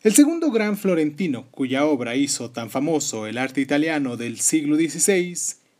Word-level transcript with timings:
El 0.00 0.14
segundo 0.14 0.52
gran 0.52 0.76
florentino 0.76 1.50
cuya 1.50 1.84
obra 1.84 2.14
hizo 2.14 2.52
tan 2.52 2.70
famoso 2.70 3.26
el 3.26 3.36
arte 3.36 3.60
italiano 3.60 4.16
del 4.16 4.38
siglo 4.38 4.76
XVI, 4.76 5.36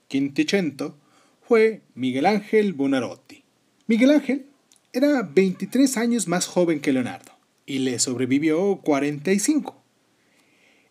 Quinticento, 0.09 0.99
fue 1.47 1.83
Miguel 1.95 2.27
Ángel 2.27 2.73
Buonarroti. 2.73 3.45
Miguel 3.87 4.11
Ángel 4.11 4.47
era 4.93 5.23
23 5.23 5.97
años 5.99 6.27
más 6.27 6.47
joven 6.49 6.81
que 6.81 6.93
Leonardo 6.93 7.31
y 7.65 7.79
le 7.79 8.01
sobrevivió 8.01 8.81
45. 8.83 9.81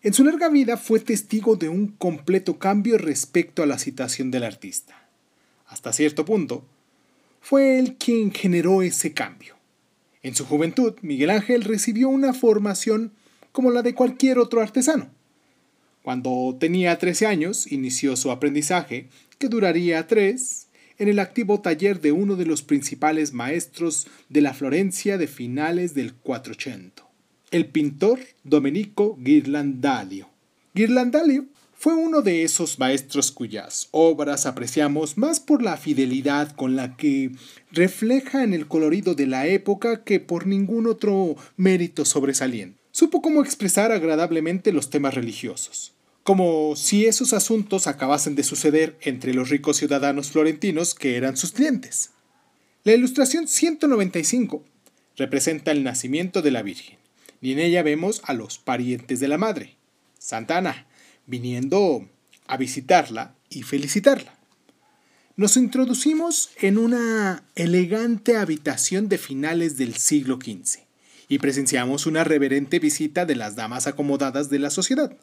En 0.03 0.13
su 0.13 0.23
larga 0.23 0.47
vida 0.47 0.77
fue 0.77 1.01
testigo 1.01 1.57
de 1.57 1.67
un 1.67 1.87
completo 1.89 2.57
cambio 2.59 2.97
respecto 2.97 3.61
a 3.61 3.65
la 3.65 3.77
situación 3.77 4.31
del 4.31 4.45
artista. 4.45 5.09
Hasta 5.65 5.91
cierto 5.91 6.23
punto, 6.23 6.63
fue 7.41 7.77
él 7.77 7.97
quien 7.97 8.31
generó 8.31 8.81
ese 8.81 9.11
cambio. 9.13 9.57
En 10.23 10.33
su 10.33 10.45
juventud, 10.45 10.95
Miguel 11.01 11.29
Ángel 11.29 11.63
recibió 11.63 12.07
una 12.07 12.33
formación 12.33 13.16
como 13.57 13.71
la 13.71 13.81
de 13.81 13.95
cualquier 13.95 14.37
otro 14.37 14.61
artesano. 14.61 15.09
Cuando 16.03 16.55
tenía 16.59 16.95
13 16.95 17.25
años, 17.25 17.71
inició 17.71 18.15
su 18.15 18.29
aprendizaje, 18.29 19.07
que 19.39 19.49
duraría 19.49 20.05
tres, 20.05 20.67
en 20.99 21.07
el 21.07 21.17
activo 21.17 21.59
taller 21.59 21.99
de 21.99 22.11
uno 22.11 22.35
de 22.35 22.45
los 22.45 22.61
principales 22.61 23.33
maestros 23.33 24.05
de 24.29 24.41
la 24.41 24.53
Florencia 24.53 25.17
de 25.17 25.25
finales 25.25 25.95
del 25.95 26.13
400, 26.13 27.03
el 27.49 27.65
pintor 27.65 28.19
Domenico 28.43 29.17
Ghirlandaio. 29.19 30.29
Ghirlandaio 30.75 31.45
fue 31.73 31.95
uno 31.95 32.21
de 32.21 32.43
esos 32.43 32.77
maestros 32.77 33.31
cuyas 33.31 33.87
obras 33.89 34.45
apreciamos 34.45 35.17
más 35.17 35.39
por 35.39 35.63
la 35.63 35.77
fidelidad 35.77 36.51
con 36.51 36.75
la 36.75 36.95
que 36.95 37.31
refleja 37.71 38.43
en 38.43 38.53
el 38.53 38.67
colorido 38.67 39.15
de 39.15 39.25
la 39.25 39.47
época 39.47 40.03
que 40.03 40.19
por 40.19 40.45
ningún 40.45 40.85
otro 40.85 41.35
mérito 41.55 42.05
sobresaliente. 42.05 42.76
Supo 42.99 43.21
cómo 43.21 43.43
expresar 43.43 43.91
agradablemente 43.91 44.71
los 44.71 44.89
temas 44.89 45.13
religiosos, 45.13 45.93
como 46.23 46.75
si 46.75 47.05
esos 47.05 47.31
asuntos 47.31 47.85
acabasen 47.85 48.33
de 48.33 48.41
suceder 48.41 48.97
entre 49.01 49.35
los 49.35 49.49
ricos 49.49 49.77
ciudadanos 49.77 50.31
florentinos 50.31 50.95
que 50.95 51.15
eran 51.15 51.37
sus 51.37 51.51
clientes. 51.51 52.09
La 52.83 52.93
ilustración 52.93 53.47
195 53.47 54.65
representa 55.15 55.69
el 55.69 55.83
nacimiento 55.83 56.41
de 56.41 56.49
la 56.49 56.63
Virgen, 56.63 56.97
y 57.39 57.51
en 57.51 57.59
ella 57.59 57.83
vemos 57.83 58.23
a 58.23 58.33
los 58.33 58.57
parientes 58.57 59.19
de 59.19 59.27
la 59.27 59.37
Madre, 59.37 59.75
Santa 60.17 60.57
Ana, 60.57 60.87
viniendo 61.27 62.09
a 62.47 62.57
visitarla 62.57 63.35
y 63.51 63.61
felicitarla. 63.61 64.33
Nos 65.35 65.55
introducimos 65.55 66.49
en 66.59 66.79
una 66.79 67.43
elegante 67.53 68.37
habitación 68.37 69.07
de 69.07 69.19
finales 69.19 69.77
del 69.77 69.97
siglo 69.97 70.39
XV 70.41 70.86
y 71.29 71.39
presenciamos 71.39 72.05
una 72.05 72.23
reverente 72.23 72.79
visita 72.79 73.25
de 73.25 73.35
las 73.35 73.55
damas 73.55 73.87
acomodadas 73.87 74.49
de 74.49 74.59
la 74.59 74.69
sociedad. 74.69 75.15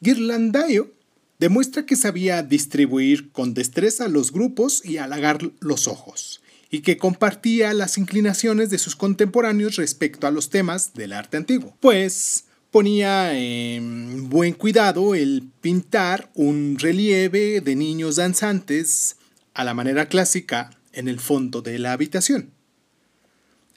Ghirlandaio 0.00 0.92
demuestra 1.38 1.86
que 1.86 1.96
sabía 1.96 2.42
distribuir 2.42 3.30
con 3.32 3.54
destreza 3.54 4.08
los 4.08 4.32
grupos 4.32 4.84
y 4.84 4.98
halagar 4.98 5.50
los 5.60 5.88
ojos, 5.88 6.40
y 6.70 6.80
que 6.80 6.98
compartía 6.98 7.72
las 7.74 7.98
inclinaciones 7.98 8.70
de 8.70 8.78
sus 8.78 8.96
contemporáneos 8.96 9.76
respecto 9.76 10.26
a 10.26 10.30
los 10.30 10.50
temas 10.50 10.94
del 10.94 11.12
arte 11.12 11.36
antiguo. 11.36 11.76
Pues 11.80 12.44
ponía 12.70 13.38
en 13.38 14.28
buen 14.28 14.52
cuidado 14.52 15.14
el 15.14 15.48
pintar 15.60 16.30
un 16.34 16.76
relieve 16.78 17.60
de 17.60 17.76
niños 17.76 18.16
danzantes 18.16 19.16
a 19.54 19.64
la 19.64 19.74
manera 19.74 20.06
clásica 20.06 20.70
en 20.92 21.08
el 21.08 21.18
fondo 21.18 21.62
de 21.62 21.78
la 21.78 21.92
habitación. 21.92 22.50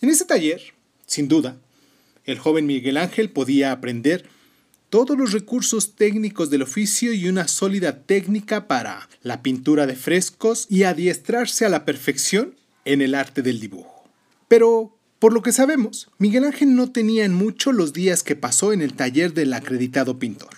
En 0.01 0.09
ese 0.09 0.25
taller, 0.25 0.61
sin 1.05 1.27
duda, 1.27 1.57
el 2.25 2.39
joven 2.39 2.65
Miguel 2.65 2.97
Ángel 2.97 3.29
podía 3.29 3.71
aprender 3.71 4.25
todos 4.89 5.17
los 5.17 5.31
recursos 5.31 5.95
técnicos 5.95 6.49
del 6.49 6.63
oficio 6.63 7.13
y 7.13 7.29
una 7.29 7.47
sólida 7.47 8.03
técnica 8.03 8.67
para 8.67 9.07
la 9.23 9.41
pintura 9.41 9.87
de 9.87 9.95
frescos 9.95 10.67
y 10.69 10.83
adiestrarse 10.83 11.65
a 11.65 11.69
la 11.69 11.85
perfección 11.85 12.55
en 12.83 13.01
el 13.01 13.15
arte 13.15 13.41
del 13.41 13.59
dibujo. 13.59 14.03
Pero 14.47 14.97
por 15.21 15.33
lo 15.33 15.43
que 15.43 15.51
sabemos, 15.51 16.09
Miguel 16.17 16.45
Ángel 16.45 16.75
no 16.75 16.91
tenía 16.91 17.25
en 17.25 17.33
mucho 17.33 17.71
los 17.71 17.93
días 17.93 18.23
que 18.23 18.35
pasó 18.35 18.73
en 18.73 18.81
el 18.81 18.93
taller 18.93 19.33
del 19.33 19.53
acreditado 19.53 20.17
pintor. 20.17 20.49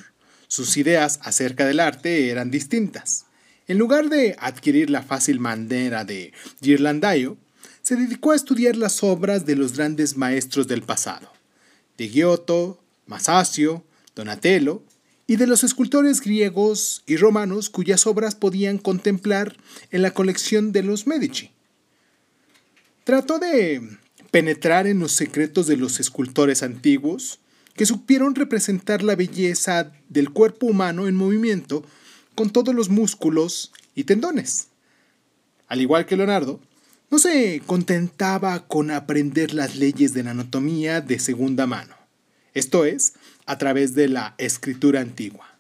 Sus 0.48 0.78
ideas 0.78 1.20
acerca 1.22 1.66
del 1.66 1.82
arte 1.82 2.30
eran 2.30 2.50
distintas. 2.50 3.26
En 3.68 3.78
lugar 3.78 4.08
de 4.08 4.38
adquirir 4.40 4.90
la 4.90 5.04
fácil 5.04 5.40
manera 5.40 6.06
de 6.06 6.32
Ghirlandaio, 6.62 7.38
se 7.82 7.98
dedicó 7.98 8.32
a 8.32 8.36
estudiar 8.36 8.78
las 8.78 9.04
obras 9.04 9.46
de 9.46 9.58
los 9.58 9.76
grandes 9.76 10.16
maestros 10.16 10.68
del 10.68 10.82
pasado, 10.82 11.30
de 11.98 12.10
Giotto, 12.10 12.80
Masaccio, 13.06 13.84
Donatello, 14.16 14.84
y 15.28 15.38
de 15.38 15.48
los 15.48 15.64
escultores 15.64 16.22
griegos 16.22 17.04
y 17.06 17.18
romanos 17.18 17.70
cuyas 17.70 18.06
obras 18.08 18.36
podían 18.36 18.78
contemplar 18.78 19.56
en 19.92 20.02
la 20.02 20.12
colección 20.12 20.72
de 20.72 20.84
los 20.84 21.08
Medici. 21.08 21.52
Trató 23.04 23.40
de 23.40 23.82
penetrar 24.32 24.88
en 24.88 25.00
los 25.00 25.12
secretos 25.12 25.68
de 25.68 25.78
los 25.78 26.00
escultores 26.00 26.64
antiguos, 26.64 27.40
que 27.76 27.86
supieron 27.86 28.36
representar 28.36 29.04
la 29.04 29.16
belleza 29.16 29.92
del 30.10 30.30
cuerpo 30.30 30.68
humano 30.68 31.08
en 31.08 31.16
movimiento 31.16 31.84
con 32.36 32.50
todos 32.50 32.74
los 32.74 32.90
músculos 32.90 33.72
y 33.96 34.04
tendones. 34.04 34.68
Al 35.68 35.82
igual 35.82 36.06
que 36.06 36.18
Leonardo, 36.18 36.60
no 37.14 37.20
se 37.20 37.62
contentaba 37.68 38.66
con 38.66 38.90
aprender 38.90 39.54
las 39.54 39.76
leyes 39.76 40.16
de 40.16 40.24
la 40.24 40.32
anatomía 40.32 41.00
de 41.00 41.20
segunda 41.20 41.68
mano, 41.68 41.96
esto 42.56 42.86
es, 42.86 43.14
a 43.46 43.60
través 43.60 43.94
de 43.94 44.08
la 44.08 44.34
escritura 44.40 45.02
antigua. 45.02 45.60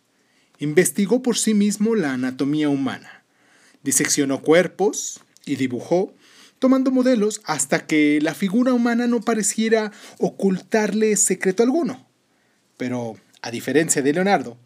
Investigó 0.58 1.22
por 1.22 1.38
sí 1.38 1.54
mismo 1.54 1.94
la 1.94 2.14
anatomía 2.14 2.70
humana, 2.70 3.24
diseccionó 3.84 4.42
cuerpos 4.42 5.20
y 5.46 5.58
dibujó 5.58 6.16
tomando 6.58 6.90
modelos 6.90 7.40
hasta 7.44 7.86
que 7.86 8.18
la 8.20 8.34
figura 8.34 8.74
humana 8.74 9.06
no 9.06 9.22
pareciera 9.22 9.92
ocultarle 10.18 11.16
secreto 11.18 11.62
alguno. 11.62 12.08
Pero, 12.78 13.16
a 13.44 13.52
diferencia 13.52 14.02
de 14.02 14.14
Leonardo, 14.14 14.58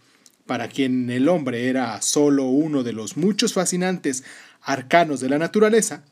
para 0.45 0.69
quien 0.69 1.09
el 1.09 1.27
hombre 1.27 1.67
era 1.67 2.01
solo 2.01 2.45
uno 2.45 2.83
de 2.83 2.93
los 2.93 3.17
muchos 3.17 3.51
fascinantes 3.51 4.23
arcanos 4.61 5.19
de 5.19 5.27
la 5.27 5.37
naturaleza, 5.37 6.05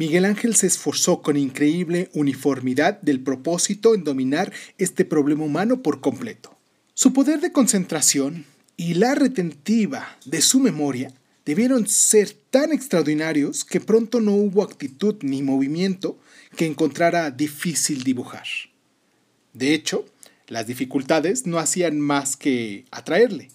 Miguel 0.00 0.24
Ángel 0.24 0.56
se 0.56 0.66
esforzó 0.66 1.20
con 1.20 1.36
increíble 1.36 2.08
uniformidad 2.14 2.98
del 3.02 3.20
propósito 3.20 3.94
en 3.94 4.02
dominar 4.02 4.50
este 4.78 5.04
problema 5.04 5.44
humano 5.44 5.82
por 5.82 6.00
completo. 6.00 6.56
Su 6.94 7.12
poder 7.12 7.42
de 7.42 7.52
concentración 7.52 8.46
y 8.78 8.94
la 8.94 9.14
retentiva 9.14 10.16
de 10.24 10.40
su 10.40 10.58
memoria 10.58 11.12
debieron 11.44 11.86
ser 11.86 12.34
tan 12.48 12.72
extraordinarios 12.72 13.62
que 13.62 13.78
pronto 13.78 14.22
no 14.22 14.32
hubo 14.32 14.62
actitud 14.62 15.16
ni 15.20 15.42
movimiento 15.42 16.18
que 16.56 16.64
encontrara 16.64 17.30
difícil 17.30 18.02
dibujar. 18.02 18.46
De 19.52 19.74
hecho, 19.74 20.06
las 20.46 20.66
dificultades 20.66 21.44
no 21.44 21.58
hacían 21.58 22.00
más 22.00 22.38
que 22.38 22.86
atraerle. 22.90 23.48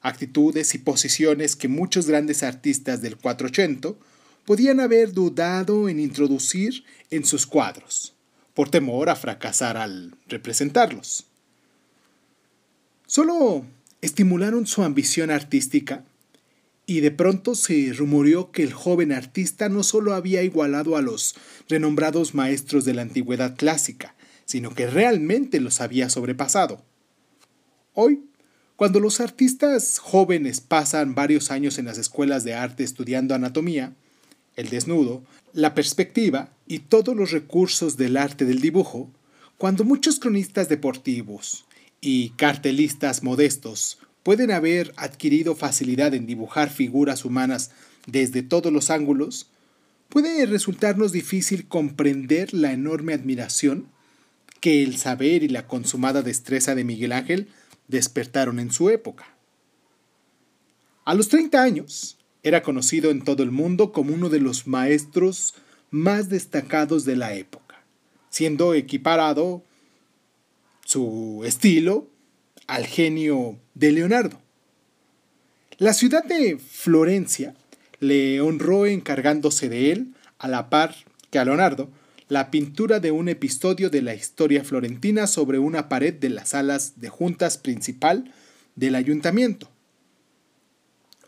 Actitudes 0.00 0.76
y 0.76 0.78
posiciones 0.78 1.56
que 1.56 1.66
muchos 1.66 2.06
grandes 2.06 2.44
artistas 2.44 3.02
del 3.02 3.16
480 3.16 4.11
podían 4.44 4.80
haber 4.80 5.12
dudado 5.12 5.88
en 5.88 6.00
introducir 6.00 6.84
en 7.10 7.24
sus 7.24 7.46
cuadros, 7.46 8.14
por 8.54 8.68
temor 8.68 9.08
a 9.08 9.16
fracasar 9.16 9.76
al 9.76 10.14
representarlos. 10.28 11.26
Solo 13.06 13.64
estimularon 14.00 14.66
su 14.66 14.82
ambición 14.82 15.30
artística 15.30 16.04
y 16.86 17.00
de 17.00 17.10
pronto 17.10 17.54
se 17.54 17.92
rumoreó 17.92 18.50
que 18.50 18.62
el 18.62 18.72
joven 18.72 19.12
artista 19.12 19.68
no 19.68 19.82
solo 19.82 20.14
había 20.14 20.42
igualado 20.42 20.96
a 20.96 21.02
los 21.02 21.36
renombrados 21.68 22.34
maestros 22.34 22.84
de 22.84 22.94
la 22.94 23.02
antigüedad 23.02 23.56
clásica, 23.56 24.14
sino 24.44 24.74
que 24.74 24.86
realmente 24.88 25.60
los 25.60 25.80
había 25.80 26.10
sobrepasado. 26.10 26.82
Hoy, 27.94 28.24
cuando 28.76 28.98
los 28.98 29.20
artistas 29.20 29.98
jóvenes 29.98 30.60
pasan 30.60 31.14
varios 31.14 31.50
años 31.50 31.78
en 31.78 31.84
las 31.84 31.98
escuelas 31.98 32.42
de 32.42 32.54
arte 32.54 32.82
estudiando 32.82 33.34
anatomía, 33.34 33.94
el 34.56 34.68
desnudo, 34.68 35.22
la 35.52 35.74
perspectiva 35.74 36.50
y 36.66 36.80
todos 36.80 37.16
los 37.16 37.30
recursos 37.30 37.96
del 37.96 38.16
arte 38.16 38.44
del 38.44 38.60
dibujo, 38.60 39.10
cuando 39.58 39.84
muchos 39.84 40.18
cronistas 40.18 40.68
deportivos 40.68 41.64
y 42.00 42.30
cartelistas 42.30 43.22
modestos 43.22 43.98
pueden 44.22 44.50
haber 44.50 44.92
adquirido 44.96 45.54
facilidad 45.54 46.14
en 46.14 46.26
dibujar 46.26 46.70
figuras 46.70 47.24
humanas 47.24 47.70
desde 48.06 48.42
todos 48.42 48.72
los 48.72 48.90
ángulos, 48.90 49.48
puede 50.08 50.44
resultarnos 50.46 51.12
difícil 51.12 51.66
comprender 51.68 52.52
la 52.52 52.72
enorme 52.72 53.14
admiración 53.14 53.86
que 54.60 54.82
el 54.82 54.96
saber 54.96 55.42
y 55.42 55.48
la 55.48 55.66
consumada 55.66 56.22
destreza 56.22 56.74
de 56.74 56.84
Miguel 56.84 57.12
Ángel 57.12 57.48
despertaron 57.88 58.60
en 58.60 58.70
su 58.70 58.90
época. 58.90 59.26
A 61.04 61.14
los 61.14 61.28
30 61.28 61.60
años, 61.60 62.16
era 62.42 62.62
conocido 62.62 63.10
en 63.10 63.22
todo 63.22 63.42
el 63.42 63.50
mundo 63.50 63.92
como 63.92 64.14
uno 64.14 64.28
de 64.28 64.40
los 64.40 64.66
maestros 64.66 65.54
más 65.90 66.28
destacados 66.28 67.04
de 67.04 67.16
la 67.16 67.34
época, 67.34 67.84
siendo 68.30 68.74
equiparado 68.74 69.62
su 70.84 71.42
estilo 71.44 72.08
al 72.66 72.86
genio 72.86 73.58
de 73.74 73.92
Leonardo. 73.92 74.40
La 75.78 75.94
ciudad 75.94 76.24
de 76.24 76.58
Florencia 76.58 77.54
le 78.00 78.40
honró 78.40 78.86
encargándose 78.86 79.68
de 79.68 79.92
él, 79.92 80.14
a 80.38 80.48
la 80.48 80.70
par 80.70 80.94
que 81.30 81.38
a 81.38 81.44
Leonardo, 81.44 81.88
la 82.28 82.50
pintura 82.50 82.98
de 82.98 83.10
un 83.10 83.28
episodio 83.28 83.90
de 83.90 84.02
la 84.02 84.14
historia 84.14 84.64
florentina 84.64 85.26
sobre 85.26 85.58
una 85.58 85.88
pared 85.88 86.14
de 86.14 86.30
las 86.30 86.50
salas 86.50 87.00
de 87.00 87.08
juntas 87.08 87.58
principal 87.58 88.32
del 88.74 88.94
ayuntamiento. 88.94 89.71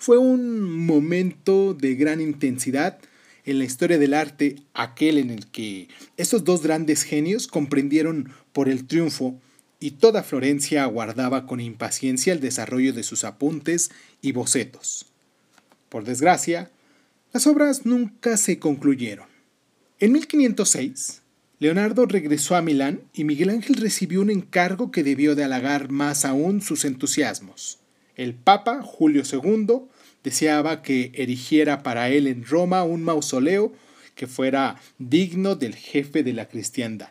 Fue 0.04 0.18
un 0.18 0.60
momento 0.84 1.72
de 1.72 1.94
gran 1.94 2.20
intensidad 2.20 2.98
en 3.46 3.58
la 3.58 3.64
historia 3.64 3.96
del 3.96 4.12
arte, 4.12 4.56
aquel 4.74 5.16
en 5.16 5.30
el 5.30 5.46
que 5.46 5.88
estos 6.18 6.44
dos 6.44 6.62
grandes 6.62 7.04
genios 7.04 7.46
comprendieron 7.46 8.28
por 8.52 8.68
el 8.68 8.86
triunfo 8.86 9.40
y 9.80 9.92
toda 9.92 10.22
Florencia 10.22 10.82
aguardaba 10.82 11.46
con 11.46 11.58
impaciencia 11.58 12.34
el 12.34 12.40
desarrollo 12.40 12.92
de 12.92 13.02
sus 13.02 13.24
apuntes 13.24 13.92
y 14.20 14.32
bocetos. 14.32 15.06
Por 15.88 16.04
desgracia, 16.04 16.70
las 17.32 17.46
obras 17.46 17.86
nunca 17.86 18.36
se 18.36 18.58
concluyeron. 18.58 19.28
En 20.00 20.12
1506, 20.12 21.22
Leonardo 21.60 22.04
regresó 22.04 22.56
a 22.56 22.60
Milán 22.60 23.00
y 23.14 23.24
Miguel 23.24 23.48
Ángel 23.48 23.76
recibió 23.76 24.20
un 24.20 24.28
encargo 24.28 24.90
que 24.90 25.02
debió 25.02 25.34
de 25.34 25.44
halagar 25.44 25.90
más 25.90 26.26
aún 26.26 26.60
sus 26.60 26.84
entusiasmos. 26.84 27.78
El 28.16 28.34
Papa 28.34 28.82
Julio 28.82 29.22
II 29.24 29.88
deseaba 30.24 30.82
que 30.82 31.12
erigiera 31.14 31.84
para 31.84 32.08
él 32.08 32.26
en 32.26 32.44
Roma 32.44 32.82
un 32.82 33.04
mausoleo 33.04 33.72
que 34.16 34.26
fuera 34.26 34.80
digno 34.98 35.54
del 35.54 35.74
jefe 35.76 36.24
de 36.24 36.32
la 36.32 36.48
cristiandad. 36.48 37.10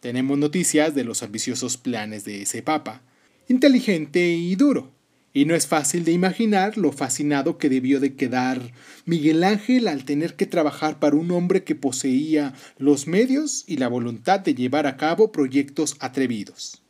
Tenemos 0.00 0.38
noticias 0.38 0.94
de 0.94 1.02
los 1.02 1.22
ambiciosos 1.22 1.76
planes 1.76 2.24
de 2.24 2.42
ese 2.42 2.62
papa, 2.62 3.02
inteligente 3.48 4.28
y 4.28 4.54
duro, 4.54 4.92
y 5.32 5.44
no 5.44 5.54
es 5.54 5.66
fácil 5.66 6.04
de 6.04 6.12
imaginar 6.12 6.76
lo 6.76 6.92
fascinado 6.92 7.58
que 7.58 7.68
debió 7.68 8.00
de 8.00 8.14
quedar 8.14 8.72
Miguel 9.04 9.42
Ángel 9.44 9.88
al 9.88 10.04
tener 10.04 10.36
que 10.36 10.46
trabajar 10.46 10.98
para 10.98 11.16
un 11.16 11.30
hombre 11.30 11.64
que 11.64 11.74
poseía 11.74 12.54
los 12.76 13.06
medios 13.06 13.64
y 13.66 13.76
la 13.76 13.88
voluntad 13.88 14.40
de 14.40 14.54
llevar 14.54 14.86
a 14.86 14.96
cabo 14.96 15.32
proyectos 15.32 15.96
atrevidos. 16.00 16.82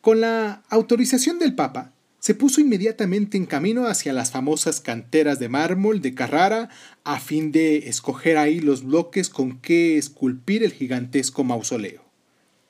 Con 0.00 0.20
la 0.20 0.62
autorización 0.70 1.38
del 1.38 1.54
Papa, 1.54 1.92
se 2.30 2.36
puso 2.36 2.60
inmediatamente 2.60 3.36
en 3.36 3.44
camino 3.44 3.88
hacia 3.88 4.12
las 4.12 4.30
famosas 4.30 4.80
canteras 4.80 5.40
de 5.40 5.48
mármol 5.48 6.00
de 6.00 6.14
Carrara 6.14 6.68
a 7.02 7.18
fin 7.18 7.50
de 7.50 7.88
escoger 7.88 8.38
ahí 8.38 8.60
los 8.60 8.84
bloques 8.84 9.28
con 9.28 9.58
que 9.58 9.98
esculpir 9.98 10.62
el 10.62 10.70
gigantesco 10.72 11.42
mausoleo. 11.42 12.04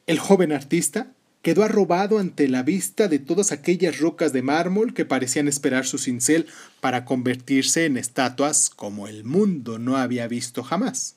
El 0.06 0.18
joven 0.18 0.52
artista 0.52 1.12
quedó 1.42 1.62
arrobado 1.62 2.18
ante 2.18 2.48
la 2.48 2.62
vista 2.62 3.06
de 3.06 3.18
todas 3.18 3.52
aquellas 3.52 3.98
rocas 3.98 4.32
de 4.32 4.40
mármol 4.40 4.94
que 4.94 5.04
parecían 5.04 5.46
esperar 5.46 5.84
su 5.84 5.98
cincel 5.98 6.46
para 6.80 7.04
convertirse 7.04 7.84
en 7.84 7.98
estatuas 7.98 8.70
como 8.70 9.08
el 9.08 9.24
mundo 9.24 9.78
no 9.78 9.98
había 9.98 10.26
visto 10.26 10.62
jamás. 10.62 11.16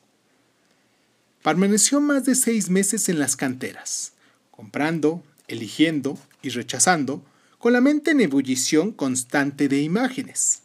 Permaneció 1.44 2.02
más 2.02 2.26
de 2.26 2.36
seis 2.36 2.70
meses 2.70 3.08
en 3.08 3.20
las 3.20 3.38
canteras, 3.38 4.12
comprando, 4.52 5.24
eligiendo 5.48 6.18
y 6.42 6.50
rechazando, 6.50 7.24
con 7.64 7.72
la 7.72 7.80
mente 7.80 8.12
en 8.12 8.20
ebullición 8.20 8.92
constante 8.92 9.70
de 9.70 9.82
imágenes. 9.82 10.64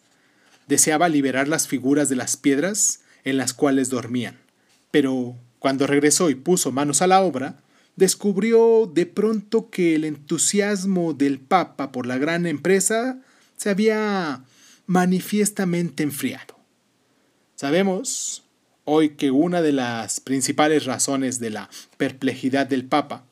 Deseaba 0.66 1.08
liberar 1.08 1.46
las 1.46 1.68
figuras 1.68 2.08
de 2.08 2.16
las 2.16 2.36
piedras 2.36 3.02
en 3.22 3.36
las 3.36 3.54
cuales 3.54 3.88
dormían, 3.88 4.36
pero 4.90 5.36
cuando 5.60 5.86
regresó 5.86 6.28
y 6.28 6.34
puso 6.34 6.72
manos 6.72 7.00
a 7.00 7.06
la 7.06 7.22
obra, 7.22 7.62
descubrió 7.94 8.90
de 8.92 9.06
pronto 9.06 9.70
que 9.70 9.94
el 9.94 10.04
entusiasmo 10.04 11.14
del 11.14 11.38
Papa 11.38 11.92
por 11.92 12.04
la 12.04 12.18
gran 12.18 12.46
empresa 12.46 13.20
se 13.56 13.70
había 13.70 14.42
manifiestamente 14.86 16.02
enfriado. 16.02 16.58
Sabemos 17.54 18.42
hoy 18.82 19.10
que 19.10 19.30
una 19.30 19.62
de 19.62 19.70
las 19.70 20.18
principales 20.18 20.84
razones 20.84 21.38
de 21.38 21.50
la 21.50 21.70
perplejidad 21.96 22.66
del 22.66 22.86
Papa 22.86 23.24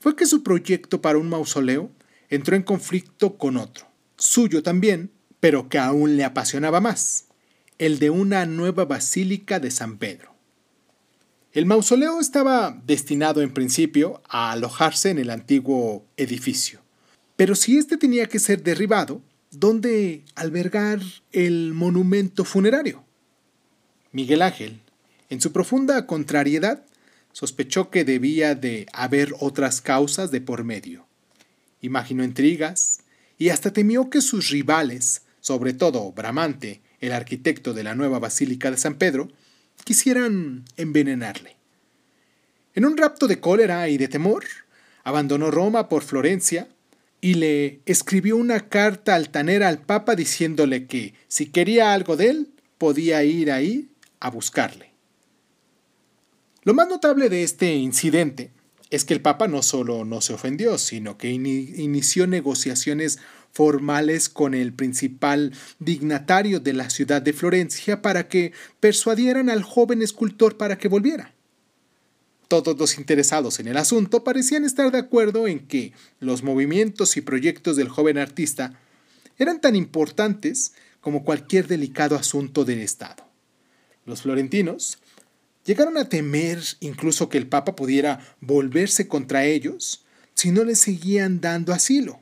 fue 0.00 0.16
que 0.16 0.24
su 0.24 0.42
proyecto 0.42 1.02
para 1.02 1.18
un 1.18 1.28
mausoleo 1.28 1.90
entró 2.28 2.56
en 2.56 2.62
conflicto 2.62 3.36
con 3.38 3.56
otro, 3.56 3.86
suyo 4.16 4.62
también, 4.62 5.10
pero 5.40 5.68
que 5.68 5.78
aún 5.78 6.16
le 6.16 6.24
apasionaba 6.24 6.80
más, 6.80 7.26
el 7.78 7.98
de 7.98 8.10
una 8.10 8.46
nueva 8.46 8.84
basílica 8.84 9.60
de 9.60 9.70
San 9.70 9.98
Pedro. 9.98 10.34
El 11.52 11.66
mausoleo 11.66 12.18
estaba 12.18 12.80
destinado 12.84 13.40
en 13.40 13.54
principio 13.54 14.22
a 14.28 14.50
alojarse 14.50 15.10
en 15.10 15.18
el 15.18 15.30
antiguo 15.30 16.04
edificio. 16.16 16.80
Pero 17.36 17.54
si 17.54 17.78
éste 17.78 17.96
tenía 17.96 18.26
que 18.26 18.40
ser 18.40 18.62
derribado, 18.62 19.22
¿dónde 19.52 20.24
albergar 20.34 21.00
el 21.30 21.72
monumento 21.72 22.44
funerario? 22.44 23.04
Miguel 24.10 24.42
Ángel, 24.42 24.80
en 25.28 25.40
su 25.40 25.52
profunda 25.52 26.06
contrariedad, 26.06 26.84
sospechó 27.32 27.90
que 27.90 28.04
debía 28.04 28.54
de 28.54 28.86
haber 28.92 29.34
otras 29.40 29.80
causas 29.80 30.30
de 30.30 30.40
por 30.40 30.64
medio. 30.64 31.03
Imaginó 31.84 32.24
intrigas 32.24 33.00
y 33.36 33.50
hasta 33.50 33.70
temió 33.70 34.08
que 34.08 34.22
sus 34.22 34.48
rivales, 34.48 35.20
sobre 35.40 35.74
todo 35.74 36.12
Bramante, 36.12 36.80
el 36.98 37.12
arquitecto 37.12 37.74
de 37.74 37.84
la 37.84 37.94
nueva 37.94 38.18
Basílica 38.18 38.70
de 38.70 38.78
San 38.78 38.94
Pedro, 38.94 39.30
quisieran 39.84 40.64
envenenarle. 40.78 41.58
En 42.74 42.86
un 42.86 42.96
rapto 42.96 43.26
de 43.26 43.38
cólera 43.38 43.86
y 43.90 43.98
de 43.98 44.08
temor, 44.08 44.44
abandonó 45.02 45.50
Roma 45.50 45.90
por 45.90 46.02
Florencia 46.02 46.68
y 47.20 47.34
le 47.34 47.80
escribió 47.84 48.38
una 48.38 48.70
carta 48.70 49.14
altanera 49.14 49.68
al 49.68 49.82
Papa 49.82 50.16
diciéndole 50.16 50.86
que 50.86 51.12
si 51.28 51.50
quería 51.50 51.92
algo 51.92 52.16
de 52.16 52.30
él, 52.30 52.48
podía 52.78 53.22
ir 53.24 53.52
ahí 53.52 53.90
a 54.20 54.30
buscarle. 54.30 54.94
Lo 56.62 56.72
más 56.72 56.88
notable 56.88 57.28
de 57.28 57.42
este 57.42 57.74
incidente 57.74 58.52
es 58.94 59.04
que 59.04 59.14
el 59.14 59.20
Papa 59.20 59.48
no 59.48 59.62
solo 59.62 60.04
no 60.04 60.20
se 60.20 60.34
ofendió, 60.34 60.78
sino 60.78 61.18
que 61.18 61.30
inició 61.30 62.26
negociaciones 62.26 63.18
formales 63.52 64.28
con 64.28 64.54
el 64.54 64.72
principal 64.72 65.52
dignatario 65.78 66.60
de 66.60 66.72
la 66.72 66.90
ciudad 66.90 67.22
de 67.22 67.32
Florencia 67.32 68.02
para 68.02 68.28
que 68.28 68.52
persuadieran 68.80 69.50
al 69.50 69.62
joven 69.62 70.02
escultor 70.02 70.56
para 70.56 70.78
que 70.78 70.88
volviera. 70.88 71.34
Todos 72.48 72.78
los 72.78 72.98
interesados 72.98 73.58
en 73.58 73.68
el 73.68 73.76
asunto 73.76 74.22
parecían 74.22 74.64
estar 74.64 74.92
de 74.92 74.98
acuerdo 74.98 75.48
en 75.48 75.66
que 75.66 75.92
los 76.20 76.42
movimientos 76.42 77.16
y 77.16 77.20
proyectos 77.20 77.76
del 77.76 77.88
joven 77.88 78.18
artista 78.18 78.78
eran 79.38 79.60
tan 79.60 79.74
importantes 79.76 80.72
como 81.00 81.24
cualquier 81.24 81.66
delicado 81.66 82.16
asunto 82.16 82.64
del 82.64 82.80
Estado. 82.80 83.24
Los 84.04 84.22
florentinos 84.22 84.98
Llegaron 85.64 85.96
a 85.96 86.08
temer 86.08 86.62
incluso 86.80 87.28
que 87.28 87.38
el 87.38 87.46
Papa 87.46 87.74
pudiera 87.74 88.20
volverse 88.40 89.08
contra 89.08 89.46
ellos 89.46 90.04
si 90.34 90.50
no 90.50 90.62
les 90.62 90.80
seguían 90.80 91.40
dando 91.40 91.72
asilo. 91.72 92.20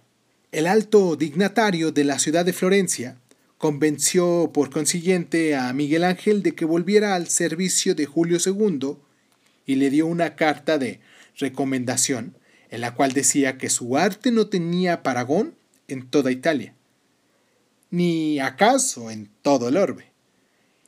El 0.52 0.66
alto 0.66 1.16
dignatario 1.16 1.90
de 1.90 2.04
la 2.04 2.18
ciudad 2.20 2.44
de 2.44 2.52
Florencia 2.52 3.16
convenció 3.58 4.50
por 4.52 4.70
consiguiente 4.70 5.56
a 5.56 5.72
Miguel 5.72 6.04
Ángel 6.04 6.42
de 6.42 6.54
que 6.54 6.64
volviera 6.64 7.14
al 7.14 7.28
servicio 7.28 7.94
de 7.94 8.06
Julio 8.06 8.38
II 8.44 8.96
y 9.66 9.74
le 9.76 9.90
dio 9.90 10.06
una 10.06 10.36
carta 10.36 10.78
de 10.78 11.00
recomendación 11.36 12.36
en 12.70 12.80
la 12.80 12.94
cual 12.94 13.12
decía 13.12 13.58
que 13.58 13.70
su 13.70 13.96
arte 13.96 14.30
no 14.30 14.46
tenía 14.46 15.02
paragón 15.02 15.54
en 15.88 16.08
toda 16.08 16.30
Italia, 16.30 16.74
ni 17.90 18.38
acaso 18.40 19.10
en 19.10 19.30
todo 19.42 19.68
el 19.68 19.76
orbe 19.76 20.11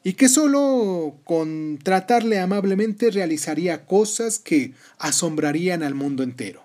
y 0.06 0.12
que 0.12 0.28
solo 0.28 1.16
con 1.24 1.78
tratarle 1.82 2.38
amablemente 2.38 3.10
realizaría 3.10 3.86
cosas 3.86 4.38
que 4.38 4.74
asombrarían 4.98 5.82
al 5.82 5.94
mundo 5.94 6.22
entero. 6.22 6.62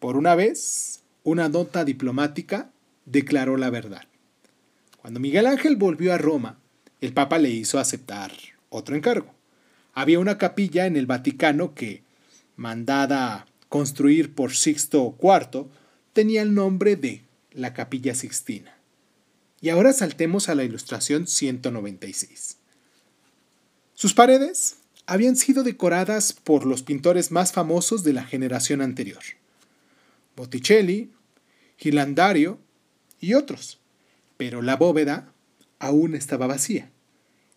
Por 0.00 0.16
una 0.16 0.34
vez, 0.34 1.04
una 1.22 1.48
nota 1.48 1.84
diplomática 1.84 2.70
declaró 3.04 3.56
la 3.56 3.70
verdad. 3.70 4.02
Cuando 5.00 5.20
Miguel 5.20 5.46
Ángel 5.46 5.76
volvió 5.76 6.12
a 6.12 6.18
Roma, 6.18 6.58
el 7.00 7.12
Papa 7.12 7.38
le 7.38 7.50
hizo 7.50 7.78
aceptar 7.78 8.32
otro 8.68 8.96
encargo. 8.96 9.32
Había 9.94 10.18
una 10.18 10.38
capilla 10.38 10.86
en 10.86 10.96
el 10.96 11.06
Vaticano 11.06 11.72
que, 11.72 12.02
mandada 12.56 13.46
construir 13.68 14.34
por 14.34 14.54
Sixto 14.54 15.16
IV, 15.22 15.66
tenía 16.12 16.42
el 16.42 16.52
nombre 16.52 16.96
de 16.96 17.22
la 17.52 17.72
Capilla 17.74 18.14
Sixtina. 18.14 18.75
Y 19.60 19.70
ahora 19.70 19.92
saltemos 19.92 20.48
a 20.48 20.54
la 20.54 20.64
ilustración 20.64 21.26
196. 21.26 22.58
Sus 23.94 24.12
paredes 24.12 24.76
habían 25.06 25.36
sido 25.36 25.62
decoradas 25.62 26.32
por 26.32 26.66
los 26.66 26.82
pintores 26.82 27.30
más 27.30 27.52
famosos 27.52 28.04
de 28.04 28.12
la 28.12 28.24
generación 28.24 28.82
anterior. 28.82 29.22
Botticelli, 30.36 31.10
Gilandario 31.78 32.58
y 33.20 33.34
otros. 33.34 33.80
Pero 34.36 34.60
la 34.62 34.76
bóveda 34.76 35.32
aún 35.78 36.14
estaba 36.14 36.46
vacía. 36.46 36.90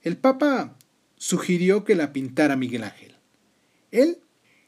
El 0.01 0.15
Papa 0.15 0.77
sugirió 1.17 1.83
que 1.83 1.95
la 1.95 2.13
pintara 2.13 2.55
Miguel 2.55 2.83
Ángel. 2.83 3.15
Él, 3.91 4.19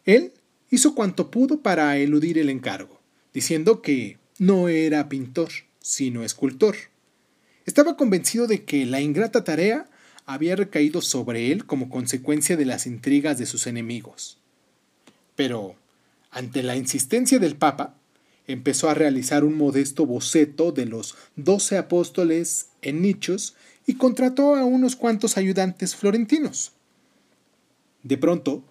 él 0.06 0.34
hizo 0.70 0.96
cuanto 0.96 1.32
pudo 1.32 1.62
para 1.62 1.98
eludir 1.98 2.38
el 2.38 2.50
encargo, 2.50 3.00
diciendo 3.34 3.82
que 3.82 4.18
no 4.40 4.68
era 4.68 5.08
pintor, 5.08 5.50
sino 5.80 6.24
escultor. 6.24 6.76
Estaba 7.66 7.96
convencido 7.98 8.48
de 8.48 8.64
que 8.64 8.86
la 8.86 9.02
ingrata 9.02 9.44
tarea 9.44 9.88
había 10.26 10.56
recaído 10.56 11.02
sobre 11.02 11.52
él 11.52 11.66
como 11.66 11.90
consecuencia 11.90 12.58
de 12.58 12.66
las 12.66 12.88
intrigas 12.88 13.38
de 13.38 13.46
sus 13.46 13.68
enemigos. 13.68 14.38
Pero, 15.36 15.76
ante 16.32 16.64
la 16.64 16.76
insistencia 16.76 17.40
del 17.40 17.56
Papa, 17.56 17.96
empezó 18.48 18.90
a 18.90 18.94
realizar 18.94 19.44
un 19.44 19.58
modesto 19.58 20.06
boceto 20.06 20.72
de 20.72 20.86
los 20.86 21.16
doce 21.36 21.78
apóstoles 21.78 22.68
en 22.82 23.02
nichos 23.02 23.56
y 23.86 23.96
contrató 23.96 24.56
a 24.56 24.64
unos 24.64 24.96
cuantos 24.96 25.38
ayudantes 25.38 25.96
florentinos. 25.96 26.72
De 28.04 28.18
pronto, 28.18 28.64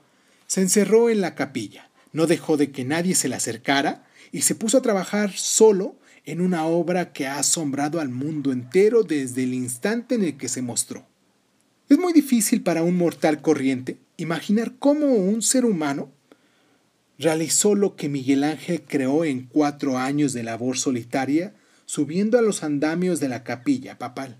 se 0.47 0.62
encerró 0.62 1.11
en 1.11 1.20
la 1.20 1.35
capilla, 1.35 1.88
no 2.12 2.26
dejó 2.26 2.56
de 2.56 2.73
que 2.73 2.85
nadie 2.85 3.14
se 3.14 3.28
le 3.28 3.37
acercara 3.37 4.06
y 4.32 4.42
se 4.42 4.54
puso 4.54 4.78
a 4.78 4.82
trabajar 4.82 5.32
solo 5.32 5.94
en 6.24 6.40
una 6.40 6.64
obra 6.66 7.12
que 7.12 7.26
ha 7.26 7.38
asombrado 7.38 8.00
al 8.00 8.08
mundo 8.08 8.52
entero 8.52 9.02
desde 9.02 9.44
el 9.44 9.54
instante 9.54 10.14
en 10.14 10.24
el 10.24 10.36
que 10.36 10.48
se 10.48 10.62
mostró. 10.62 11.06
Es 11.88 11.98
muy 11.98 12.12
difícil 12.12 12.62
para 12.62 12.82
un 12.82 12.96
mortal 12.96 13.42
corriente 13.42 13.98
imaginar 14.16 14.74
cómo 14.78 15.06
un 15.06 15.42
ser 15.42 15.64
humano 15.64 16.12
realizó 17.18 17.74
lo 17.74 17.96
que 17.96 18.08
Miguel 18.08 18.44
Ángel 18.44 18.82
creó 18.82 19.24
en 19.24 19.46
cuatro 19.46 19.98
años 19.98 20.32
de 20.32 20.42
labor 20.42 20.78
solitaria 20.78 21.54
subiendo 21.84 22.38
a 22.38 22.42
los 22.42 22.62
andamios 22.62 23.18
de 23.20 23.28
la 23.28 23.42
capilla 23.42 23.98
papal. 23.98 24.36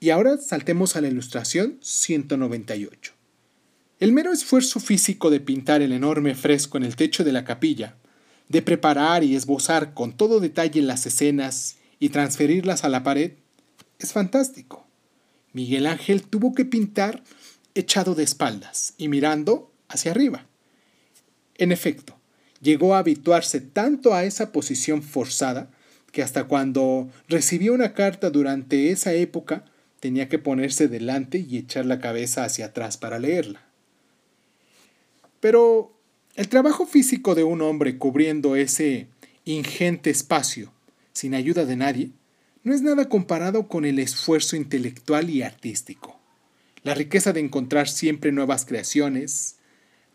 Y 0.00 0.10
ahora 0.10 0.36
saltemos 0.36 0.96
a 0.96 1.00
la 1.00 1.08
ilustración 1.08 1.78
198. 1.80 3.12
El 4.00 4.12
mero 4.12 4.32
esfuerzo 4.32 4.80
físico 4.80 5.30
de 5.30 5.40
pintar 5.40 5.80
el 5.80 5.92
enorme 5.92 6.34
fresco 6.34 6.76
en 6.76 6.84
el 6.84 6.96
techo 6.96 7.24
de 7.24 7.32
la 7.32 7.44
capilla, 7.44 7.96
de 8.48 8.62
preparar 8.62 9.24
y 9.24 9.36
esbozar 9.36 9.94
con 9.94 10.16
todo 10.16 10.40
detalle 10.40 10.82
las 10.82 11.06
escenas 11.06 11.76
y 11.98 12.10
transferirlas 12.10 12.84
a 12.84 12.88
la 12.88 13.02
pared, 13.02 13.32
es 13.98 14.12
fantástico. 14.12 14.86
Miguel 15.52 15.86
Ángel 15.86 16.22
tuvo 16.22 16.54
que 16.54 16.64
pintar 16.64 17.22
echado 17.74 18.14
de 18.14 18.24
espaldas 18.24 18.94
y 18.98 19.08
mirando 19.08 19.72
hacia 19.88 20.10
arriba. 20.10 20.46
En 21.56 21.72
efecto, 21.72 22.16
llegó 22.60 22.94
a 22.94 22.98
habituarse 22.98 23.60
tanto 23.60 24.14
a 24.14 24.24
esa 24.24 24.52
posición 24.52 25.02
forzada 25.02 25.70
que 26.12 26.22
hasta 26.22 26.44
cuando 26.44 27.08
recibió 27.28 27.74
una 27.74 27.92
carta 27.92 28.30
durante 28.30 28.90
esa 28.90 29.12
época 29.12 29.64
tenía 30.00 30.28
que 30.28 30.38
ponerse 30.38 30.88
delante 30.88 31.38
y 31.38 31.56
echar 31.56 31.86
la 31.86 31.98
cabeza 31.98 32.44
hacia 32.44 32.66
atrás 32.66 32.96
para 32.96 33.18
leerla. 33.18 33.62
Pero 35.40 35.93
el 36.36 36.48
trabajo 36.48 36.84
físico 36.84 37.36
de 37.36 37.44
un 37.44 37.62
hombre 37.62 37.96
cubriendo 37.96 38.56
ese 38.56 39.06
ingente 39.44 40.10
espacio 40.10 40.72
sin 41.12 41.32
ayuda 41.32 41.64
de 41.64 41.76
nadie 41.76 42.10
no 42.64 42.74
es 42.74 42.82
nada 42.82 43.08
comparado 43.08 43.68
con 43.68 43.84
el 43.84 44.00
esfuerzo 44.00 44.56
intelectual 44.56 45.30
y 45.30 45.42
artístico. 45.42 46.18
La 46.82 46.94
riqueza 46.94 47.32
de 47.32 47.38
encontrar 47.38 47.88
siempre 47.88 48.32
nuevas 48.32 48.66
creaciones, 48.66 49.56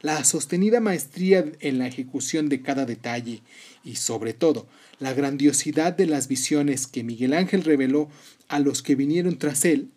la 0.02 0.24
sostenida 0.26 0.82
maestría 0.82 1.46
en 1.62 1.80
la 1.80 1.88
ejecución 1.88 2.50
de 2.50 2.62
cada 2.62 2.86
detalle 2.86 3.42
y 3.86 3.96
sobre 3.96 4.34
todo 4.34 4.68
la 5.00 5.14
grandiosidad 5.14 5.94
de 5.94 6.06
las 6.06 6.28
visiones 6.28 6.86
que 6.86 7.04
Miguel 7.04 7.34
Ángel 7.34 7.64
reveló 7.64 8.10
a 8.50 8.60
los 8.60 8.84
que 8.84 8.96
vinieron 8.96 9.38
tras 9.38 9.64
él, 9.64 9.90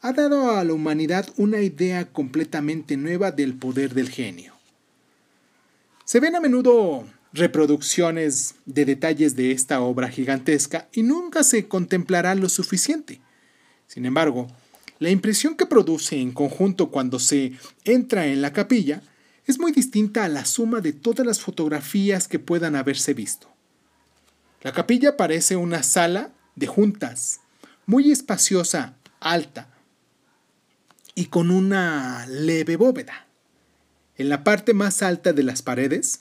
ha 0.00 0.12
dado 0.12 0.50
a 0.50 0.64
la 0.64 0.72
humanidad 0.72 1.28
una 1.36 1.60
idea 1.60 2.06
completamente 2.10 2.96
nueva 2.96 3.30
del 3.30 3.54
poder 3.54 3.94
del 3.94 4.08
genio. 4.08 4.59
Se 6.10 6.18
ven 6.18 6.34
a 6.34 6.40
menudo 6.40 7.06
reproducciones 7.32 8.56
de 8.66 8.84
detalles 8.84 9.36
de 9.36 9.52
esta 9.52 9.80
obra 9.80 10.08
gigantesca 10.08 10.88
y 10.92 11.04
nunca 11.04 11.44
se 11.44 11.68
contemplará 11.68 12.34
lo 12.34 12.48
suficiente. 12.48 13.20
Sin 13.86 14.04
embargo, 14.06 14.48
la 14.98 15.10
impresión 15.10 15.54
que 15.54 15.66
produce 15.66 16.20
en 16.20 16.32
conjunto 16.32 16.90
cuando 16.90 17.20
se 17.20 17.52
entra 17.84 18.26
en 18.26 18.42
la 18.42 18.52
capilla 18.52 19.02
es 19.46 19.60
muy 19.60 19.70
distinta 19.70 20.24
a 20.24 20.28
la 20.28 20.46
suma 20.46 20.80
de 20.80 20.92
todas 20.92 21.24
las 21.24 21.38
fotografías 21.38 22.26
que 22.26 22.40
puedan 22.40 22.74
haberse 22.74 23.14
visto. 23.14 23.48
La 24.62 24.72
capilla 24.72 25.16
parece 25.16 25.54
una 25.54 25.84
sala 25.84 26.32
de 26.56 26.66
juntas, 26.66 27.38
muy 27.86 28.10
espaciosa, 28.10 28.96
alta 29.20 29.68
y 31.14 31.26
con 31.26 31.52
una 31.52 32.26
leve 32.26 32.74
bóveda. 32.74 33.29
En 34.20 34.28
la 34.28 34.44
parte 34.44 34.74
más 34.74 35.02
alta 35.02 35.32
de 35.32 35.42
las 35.42 35.62
paredes 35.62 36.20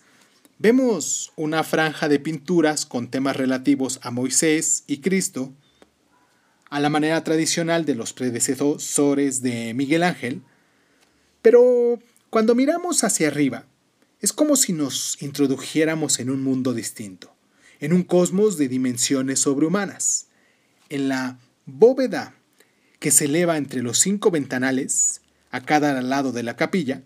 vemos 0.57 1.33
una 1.35 1.65
franja 1.65 2.07
de 2.07 2.17
pinturas 2.17 2.85
con 2.85 3.11
temas 3.11 3.35
relativos 3.35 3.99
a 4.03 4.09
Moisés 4.09 4.85
y 4.87 4.99
Cristo, 4.99 5.53
a 6.69 6.79
la 6.79 6.89
manera 6.89 7.21
tradicional 7.25 7.83
de 7.83 7.95
los 7.95 8.13
predecesores 8.13 9.41
de 9.41 9.73
Miguel 9.73 10.03
Ángel, 10.03 10.43
pero 11.41 11.99
cuando 12.29 12.55
miramos 12.55 13.03
hacia 13.03 13.27
arriba, 13.27 13.65
es 14.21 14.31
como 14.31 14.55
si 14.55 14.71
nos 14.71 15.21
introdujéramos 15.21 16.19
en 16.19 16.29
un 16.29 16.41
mundo 16.41 16.73
distinto, 16.73 17.35
en 17.81 17.91
un 17.91 18.03
cosmos 18.03 18.57
de 18.57 18.69
dimensiones 18.69 19.41
sobrehumanas. 19.41 20.27
En 20.87 21.09
la 21.09 21.37
bóveda 21.65 22.33
que 22.99 23.11
se 23.11 23.25
eleva 23.25 23.57
entre 23.57 23.81
los 23.81 23.99
cinco 23.99 24.31
ventanales, 24.31 25.19
a 25.51 25.65
cada 25.65 26.01
lado 26.01 26.31
de 26.31 26.43
la 26.43 26.55
capilla, 26.55 27.03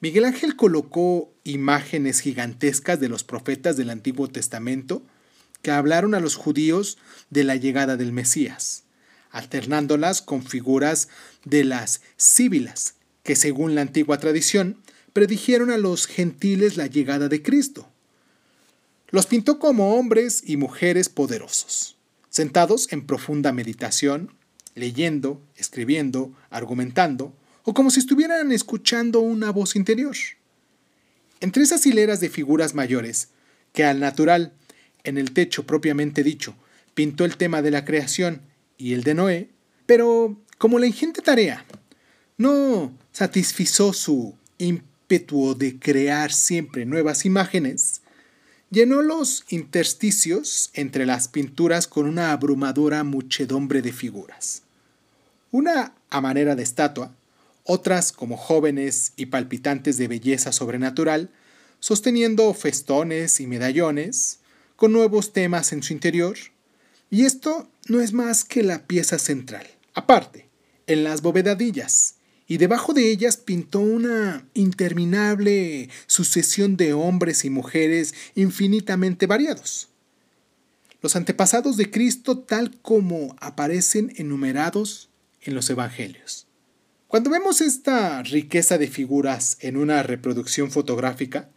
Miguel 0.00 0.24
Ángel 0.24 0.56
colocó 0.56 1.30
imágenes 1.44 2.20
gigantescas 2.20 3.00
de 3.00 3.10
los 3.10 3.22
profetas 3.22 3.76
del 3.76 3.90
Antiguo 3.90 4.28
Testamento 4.28 5.02
que 5.60 5.70
hablaron 5.70 6.14
a 6.14 6.20
los 6.20 6.36
judíos 6.36 6.96
de 7.28 7.44
la 7.44 7.56
llegada 7.56 7.98
del 7.98 8.12
Mesías, 8.12 8.84
alternándolas 9.30 10.22
con 10.22 10.42
figuras 10.42 11.08
de 11.44 11.64
las 11.64 12.00
síbilas, 12.16 12.94
que 13.22 13.36
según 13.36 13.74
la 13.74 13.82
antigua 13.82 14.18
tradición 14.18 14.78
predijeron 15.12 15.70
a 15.70 15.76
los 15.76 16.06
gentiles 16.06 16.78
la 16.78 16.86
llegada 16.86 17.28
de 17.28 17.42
Cristo. 17.42 17.86
Los 19.10 19.26
pintó 19.26 19.58
como 19.58 19.96
hombres 19.96 20.42
y 20.46 20.56
mujeres 20.56 21.10
poderosos, 21.10 21.98
sentados 22.30 22.90
en 22.90 23.06
profunda 23.06 23.52
meditación, 23.52 24.32
leyendo, 24.74 25.42
escribiendo, 25.56 26.32
argumentando, 26.48 27.34
o 27.64 27.74
como 27.74 27.90
si 27.90 28.00
estuvieran 28.00 28.52
escuchando 28.52 29.20
una 29.20 29.50
voz 29.50 29.76
interior. 29.76 30.16
Entre 31.40 31.62
esas 31.62 31.84
hileras 31.86 32.20
de 32.20 32.28
figuras 32.28 32.74
mayores, 32.74 33.28
que 33.72 33.84
al 33.84 34.00
natural, 34.00 34.52
en 35.04 35.18
el 35.18 35.32
techo 35.32 35.66
propiamente 35.66 36.22
dicho, 36.22 36.54
pintó 36.94 37.24
el 37.24 37.36
tema 37.36 37.62
de 37.62 37.70
la 37.70 37.84
creación 37.84 38.42
y 38.76 38.92
el 38.92 39.04
de 39.04 39.14
Noé, 39.14 39.48
pero 39.86 40.36
como 40.58 40.78
la 40.78 40.86
ingente 40.86 41.22
tarea 41.22 41.64
no 42.36 42.92
satisfizo 43.12 43.92
su 43.92 44.34
ímpetu 44.58 45.56
de 45.56 45.78
crear 45.78 46.32
siempre 46.32 46.84
nuevas 46.86 47.24
imágenes, 47.24 48.02
llenó 48.70 49.02
los 49.02 49.44
intersticios 49.48 50.70
entre 50.74 51.06
las 51.06 51.28
pinturas 51.28 51.86
con 51.86 52.06
una 52.06 52.32
abrumadora 52.32 53.04
muchedumbre 53.04 53.82
de 53.82 53.92
figuras. 53.92 54.62
Una 55.50 55.94
a 56.10 56.20
manera 56.20 56.54
de 56.54 56.62
estatua, 56.62 57.12
otras 57.70 58.10
como 58.10 58.36
jóvenes 58.36 59.12
y 59.16 59.26
palpitantes 59.26 59.96
de 59.96 60.08
belleza 60.08 60.50
sobrenatural, 60.50 61.30
sosteniendo 61.78 62.52
festones 62.52 63.38
y 63.38 63.46
medallones, 63.46 64.40
con 64.74 64.92
nuevos 64.92 65.32
temas 65.32 65.72
en 65.72 65.84
su 65.84 65.92
interior, 65.92 66.36
y 67.10 67.26
esto 67.26 67.70
no 67.86 68.00
es 68.00 68.12
más 68.12 68.44
que 68.44 68.64
la 68.64 68.86
pieza 68.86 69.18
central. 69.18 69.66
Aparte, 69.94 70.48
en 70.88 71.04
las 71.04 71.22
bovedadillas, 71.22 72.16
y 72.48 72.56
debajo 72.56 72.92
de 72.92 73.08
ellas 73.08 73.36
pintó 73.36 73.78
una 73.78 74.44
interminable 74.54 75.88
sucesión 76.08 76.76
de 76.76 76.92
hombres 76.92 77.44
y 77.44 77.50
mujeres 77.50 78.14
infinitamente 78.34 79.26
variados. 79.26 79.88
Los 81.02 81.14
antepasados 81.14 81.76
de 81.76 81.88
Cristo 81.88 82.40
tal 82.40 82.76
como 82.82 83.36
aparecen 83.38 84.12
enumerados 84.16 85.08
en 85.42 85.54
los 85.54 85.70
Evangelios. 85.70 86.48
Cuando 87.10 87.28
vemos 87.28 87.60
esta 87.60 88.22
riqueza 88.22 88.78
de 88.78 88.86
figuras 88.86 89.56
en 89.58 89.76
una 89.76 90.04
reproducción 90.04 90.70
fotográfica, 90.70 91.48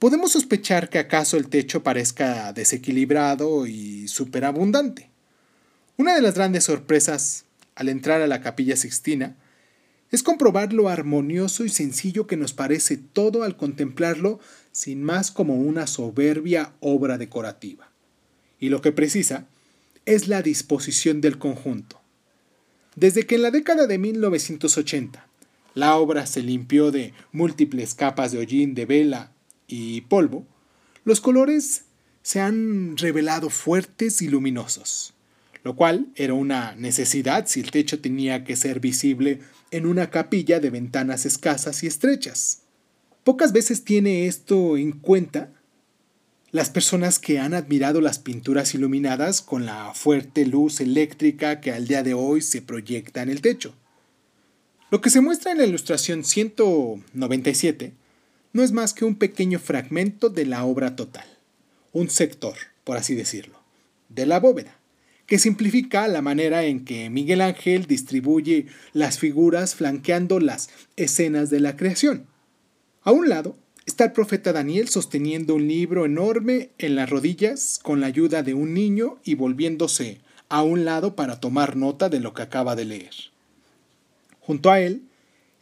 podemos 0.00 0.32
sospechar 0.32 0.88
que 0.88 0.98
acaso 0.98 1.36
el 1.36 1.46
techo 1.46 1.84
parezca 1.84 2.52
desequilibrado 2.52 3.68
y 3.68 4.08
superabundante. 4.08 5.08
Una 5.96 6.16
de 6.16 6.22
las 6.22 6.34
grandes 6.34 6.64
sorpresas 6.64 7.44
al 7.76 7.90
entrar 7.90 8.22
a 8.22 8.26
la 8.26 8.40
capilla 8.40 8.74
sixtina 8.74 9.36
es 10.10 10.24
comprobar 10.24 10.72
lo 10.72 10.88
armonioso 10.88 11.64
y 11.64 11.68
sencillo 11.68 12.26
que 12.26 12.36
nos 12.36 12.52
parece 12.52 12.96
todo 12.96 13.44
al 13.44 13.56
contemplarlo 13.56 14.40
sin 14.72 15.00
más 15.04 15.30
como 15.30 15.60
una 15.60 15.86
soberbia 15.86 16.72
obra 16.80 17.18
decorativa. 17.18 17.88
Y 18.58 18.70
lo 18.70 18.80
que 18.80 18.90
precisa 18.90 19.46
es 20.06 20.26
la 20.26 20.42
disposición 20.42 21.20
del 21.20 21.38
conjunto. 21.38 21.99
Desde 22.96 23.26
que 23.26 23.36
en 23.36 23.42
la 23.42 23.50
década 23.50 23.86
de 23.86 23.98
1980 23.98 25.26
la 25.74 25.96
obra 25.96 26.26
se 26.26 26.42
limpió 26.42 26.90
de 26.90 27.14
múltiples 27.32 27.94
capas 27.94 28.32
de 28.32 28.38
hollín, 28.38 28.74
de 28.74 28.86
vela 28.86 29.32
y 29.68 30.00
polvo, 30.02 30.44
los 31.04 31.20
colores 31.20 31.84
se 32.22 32.40
han 32.40 32.96
revelado 32.96 33.50
fuertes 33.50 34.20
y 34.20 34.28
luminosos, 34.28 35.14
lo 35.62 35.76
cual 35.76 36.08
era 36.16 36.34
una 36.34 36.74
necesidad 36.74 37.46
si 37.46 37.60
el 37.60 37.70
techo 37.70 38.00
tenía 38.00 38.44
que 38.44 38.56
ser 38.56 38.80
visible 38.80 39.40
en 39.70 39.86
una 39.86 40.10
capilla 40.10 40.60
de 40.60 40.70
ventanas 40.70 41.24
escasas 41.24 41.82
y 41.84 41.86
estrechas. 41.86 42.62
Pocas 43.24 43.52
veces 43.52 43.84
tiene 43.84 44.26
esto 44.26 44.76
en 44.76 44.92
cuenta 44.92 45.52
las 46.52 46.70
personas 46.70 47.18
que 47.18 47.38
han 47.38 47.54
admirado 47.54 48.00
las 48.00 48.18
pinturas 48.18 48.74
iluminadas 48.74 49.40
con 49.40 49.66
la 49.66 49.94
fuerte 49.94 50.44
luz 50.46 50.80
eléctrica 50.80 51.60
que 51.60 51.70
al 51.70 51.86
día 51.86 52.02
de 52.02 52.14
hoy 52.14 52.42
se 52.42 52.60
proyecta 52.60 53.22
en 53.22 53.30
el 53.30 53.40
techo. 53.40 53.74
Lo 54.90 55.00
que 55.00 55.10
se 55.10 55.20
muestra 55.20 55.52
en 55.52 55.58
la 55.58 55.66
ilustración 55.66 56.24
197 56.24 57.92
no 58.52 58.62
es 58.64 58.72
más 58.72 58.94
que 58.94 59.04
un 59.04 59.14
pequeño 59.14 59.60
fragmento 59.60 60.28
de 60.28 60.46
la 60.46 60.64
obra 60.64 60.96
total, 60.96 61.26
un 61.92 62.10
sector, 62.10 62.56
por 62.82 62.96
así 62.96 63.14
decirlo, 63.14 63.60
de 64.08 64.26
la 64.26 64.40
bóveda, 64.40 64.76
que 65.26 65.38
simplifica 65.38 66.08
la 66.08 66.22
manera 66.22 66.64
en 66.64 66.84
que 66.84 67.08
Miguel 67.10 67.42
Ángel 67.42 67.86
distribuye 67.86 68.66
las 68.92 69.20
figuras 69.20 69.76
flanqueando 69.76 70.40
las 70.40 70.70
escenas 70.96 71.50
de 71.50 71.60
la 71.60 71.76
creación. 71.76 72.26
A 73.02 73.12
un 73.12 73.28
lado 73.28 73.56
Está 73.90 74.04
el 74.04 74.12
profeta 74.12 74.52
Daniel 74.52 74.88
sosteniendo 74.88 75.56
un 75.56 75.66
libro 75.66 76.06
enorme 76.06 76.70
en 76.78 76.94
las 76.94 77.10
rodillas 77.10 77.80
con 77.82 78.00
la 78.00 78.06
ayuda 78.06 78.44
de 78.44 78.54
un 78.54 78.72
niño 78.72 79.18
y 79.24 79.34
volviéndose 79.34 80.20
a 80.48 80.62
un 80.62 80.84
lado 80.84 81.16
para 81.16 81.40
tomar 81.40 81.74
nota 81.74 82.08
de 82.08 82.20
lo 82.20 82.32
que 82.32 82.42
acaba 82.42 82.76
de 82.76 82.84
leer. 82.84 83.10
Junto 84.38 84.70
a 84.70 84.78
él 84.80 85.02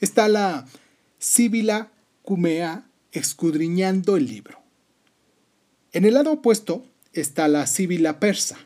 está 0.00 0.28
la 0.28 0.66
Síbila 1.18 1.90
Cumea 2.20 2.86
escudriñando 3.12 4.18
el 4.18 4.26
libro. 4.26 4.60
En 5.92 6.04
el 6.04 6.12
lado 6.12 6.32
opuesto 6.32 6.84
está 7.14 7.48
la 7.48 7.66
Síbila 7.66 8.20
persa, 8.20 8.58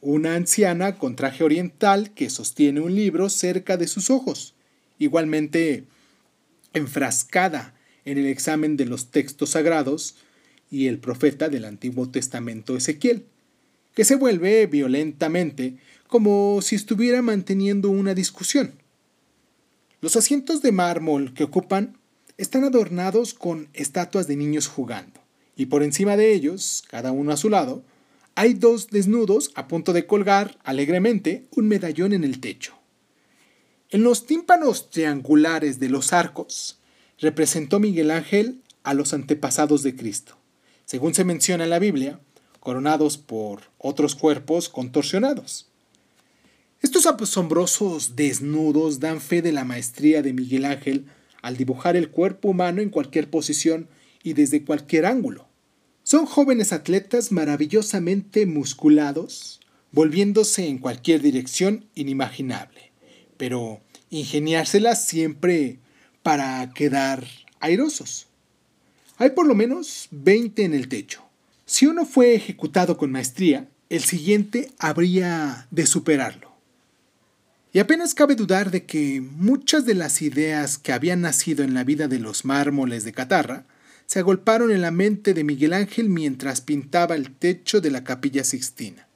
una 0.00 0.34
anciana 0.34 0.98
con 0.98 1.14
traje 1.14 1.44
oriental 1.44 2.10
que 2.14 2.30
sostiene 2.30 2.80
un 2.80 2.96
libro 2.96 3.28
cerca 3.28 3.76
de 3.76 3.86
sus 3.86 4.10
ojos, 4.10 4.56
igualmente 4.98 5.84
enfrascada 6.72 7.77
en 8.08 8.16
el 8.16 8.26
examen 8.26 8.76
de 8.78 8.86
los 8.86 9.10
textos 9.10 9.50
sagrados 9.50 10.16
y 10.70 10.86
el 10.86 10.98
profeta 10.98 11.50
del 11.50 11.66
Antiguo 11.66 12.08
Testamento 12.08 12.74
Ezequiel, 12.74 13.26
que 13.94 14.04
se 14.04 14.16
vuelve 14.16 14.66
violentamente 14.66 15.76
como 16.06 16.60
si 16.62 16.74
estuviera 16.74 17.20
manteniendo 17.20 17.90
una 17.90 18.14
discusión. 18.14 18.72
Los 20.00 20.16
asientos 20.16 20.62
de 20.62 20.72
mármol 20.72 21.34
que 21.34 21.44
ocupan 21.44 21.98
están 22.38 22.64
adornados 22.64 23.34
con 23.34 23.68
estatuas 23.74 24.26
de 24.26 24.36
niños 24.36 24.68
jugando, 24.68 25.20
y 25.54 25.66
por 25.66 25.82
encima 25.82 26.16
de 26.16 26.32
ellos, 26.32 26.84
cada 26.88 27.12
uno 27.12 27.32
a 27.32 27.36
su 27.36 27.50
lado, 27.50 27.82
hay 28.34 28.54
dos 28.54 28.88
desnudos 28.88 29.50
a 29.54 29.68
punto 29.68 29.92
de 29.92 30.06
colgar 30.06 30.56
alegremente 30.64 31.44
un 31.50 31.68
medallón 31.68 32.14
en 32.14 32.24
el 32.24 32.40
techo. 32.40 32.74
En 33.90 34.02
los 34.02 34.24
tímpanos 34.24 34.88
triangulares 34.88 35.78
de 35.78 35.88
los 35.90 36.12
arcos 36.12 36.77
representó 37.20 37.80
Miguel 37.80 38.10
Ángel 38.10 38.62
a 38.82 38.94
los 38.94 39.12
antepasados 39.12 39.82
de 39.82 39.96
Cristo, 39.96 40.38
según 40.84 41.14
se 41.14 41.24
menciona 41.24 41.64
en 41.64 41.70
la 41.70 41.78
Biblia, 41.78 42.20
coronados 42.60 43.18
por 43.18 43.62
otros 43.78 44.14
cuerpos 44.14 44.68
contorsionados. 44.68 45.68
Estos 46.80 47.06
asombrosos 47.06 48.14
desnudos 48.14 49.00
dan 49.00 49.20
fe 49.20 49.42
de 49.42 49.52
la 49.52 49.64
maestría 49.64 50.22
de 50.22 50.32
Miguel 50.32 50.64
Ángel 50.64 51.06
al 51.42 51.56
dibujar 51.56 51.96
el 51.96 52.10
cuerpo 52.10 52.48
humano 52.48 52.80
en 52.80 52.90
cualquier 52.90 53.30
posición 53.30 53.88
y 54.22 54.34
desde 54.34 54.64
cualquier 54.64 55.06
ángulo. 55.06 55.48
Son 56.04 56.24
jóvenes 56.24 56.72
atletas 56.72 57.32
maravillosamente 57.32 58.46
musculados, 58.46 59.60
volviéndose 59.92 60.66
en 60.66 60.78
cualquier 60.78 61.20
dirección 61.20 61.86
inimaginable, 61.94 62.92
pero 63.36 63.80
ingeniárselas 64.10 65.04
siempre 65.06 65.78
para 66.28 66.68
quedar 66.74 67.26
airosos. 67.58 68.26
Hay 69.16 69.30
por 69.30 69.46
lo 69.46 69.54
menos 69.54 70.08
20 70.10 70.62
en 70.62 70.74
el 70.74 70.86
techo. 70.86 71.22
Si 71.64 71.86
uno 71.86 72.04
fue 72.04 72.34
ejecutado 72.34 72.98
con 72.98 73.10
maestría, 73.10 73.66
el 73.88 74.04
siguiente 74.04 74.70
habría 74.78 75.66
de 75.70 75.86
superarlo. 75.86 76.52
Y 77.72 77.78
apenas 77.78 78.12
cabe 78.12 78.34
dudar 78.34 78.70
de 78.70 78.84
que 78.84 79.22
muchas 79.22 79.86
de 79.86 79.94
las 79.94 80.20
ideas 80.20 80.76
que 80.76 80.92
habían 80.92 81.22
nacido 81.22 81.64
en 81.64 81.72
la 81.72 81.82
vida 81.82 82.08
de 82.08 82.18
los 82.18 82.44
mármoles 82.44 83.04
de 83.04 83.12
Catarra 83.14 83.64
se 84.04 84.18
agolparon 84.18 84.70
en 84.70 84.82
la 84.82 84.90
mente 84.90 85.32
de 85.32 85.44
Miguel 85.44 85.72
Ángel 85.72 86.10
mientras 86.10 86.60
pintaba 86.60 87.14
el 87.14 87.34
techo 87.34 87.80
de 87.80 87.90
la 87.90 88.04
capilla 88.04 88.44
Sixtina. 88.44 89.08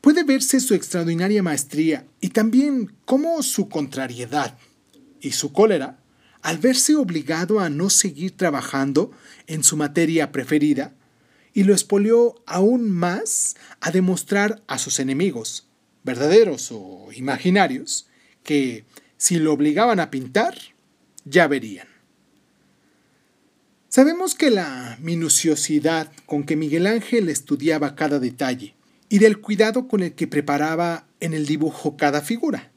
Puede 0.00 0.22
verse 0.22 0.60
su 0.60 0.74
extraordinaria 0.74 1.42
maestría 1.42 2.06
y 2.20 2.28
también 2.28 2.92
cómo 3.06 3.42
su 3.42 3.68
contrariedad 3.68 4.56
y 5.20 5.32
su 5.32 5.52
cólera 5.52 5.98
al 6.42 6.58
verse 6.58 6.96
obligado 6.96 7.60
a 7.60 7.70
no 7.70 7.88
seguir 7.88 8.36
trabajando 8.36 9.12
en 9.46 9.64
su 9.64 9.76
materia 9.76 10.32
preferida, 10.32 10.92
y 11.54 11.64
lo 11.64 11.72
expolió 11.72 12.42
aún 12.46 12.90
más 12.90 13.56
a 13.80 13.90
demostrar 13.90 14.62
a 14.66 14.78
sus 14.78 14.98
enemigos, 14.98 15.68
verdaderos 16.02 16.70
o 16.72 17.08
imaginarios, 17.14 18.08
que 18.42 18.84
si 19.16 19.38
lo 19.38 19.52
obligaban 19.52 20.00
a 20.00 20.10
pintar, 20.10 20.56
ya 21.24 21.46
verían. 21.46 21.86
Sabemos 23.88 24.34
que 24.34 24.50
la 24.50 24.96
minuciosidad 25.00 26.10
con 26.24 26.44
que 26.44 26.56
Miguel 26.56 26.86
Ángel 26.86 27.28
estudiaba 27.28 27.94
cada 27.94 28.18
detalle 28.18 28.74
y 29.10 29.18
del 29.18 29.38
cuidado 29.38 29.86
con 29.86 30.02
el 30.02 30.14
que 30.14 30.26
preparaba 30.26 31.06
en 31.20 31.34
el 31.34 31.44
dibujo 31.46 31.98
cada 31.98 32.22
figura. 32.22 32.72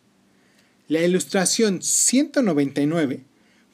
La 0.89 1.01
ilustración 1.01 1.81
199 1.81 3.23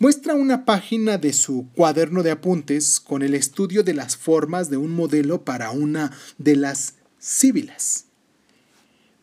muestra 0.01 0.33
una 0.33 0.65
página 0.65 1.19
de 1.19 1.31
su 1.31 1.67
cuaderno 1.75 2.23
de 2.23 2.31
apuntes 2.31 2.99
con 2.99 3.21
el 3.21 3.35
estudio 3.35 3.83
de 3.83 3.93
las 3.93 4.17
formas 4.17 4.71
de 4.71 4.77
un 4.77 4.89
modelo 4.89 5.45
para 5.45 5.69
una 5.69 6.11
de 6.39 6.55
las 6.55 6.95
síbilas. 7.19 8.05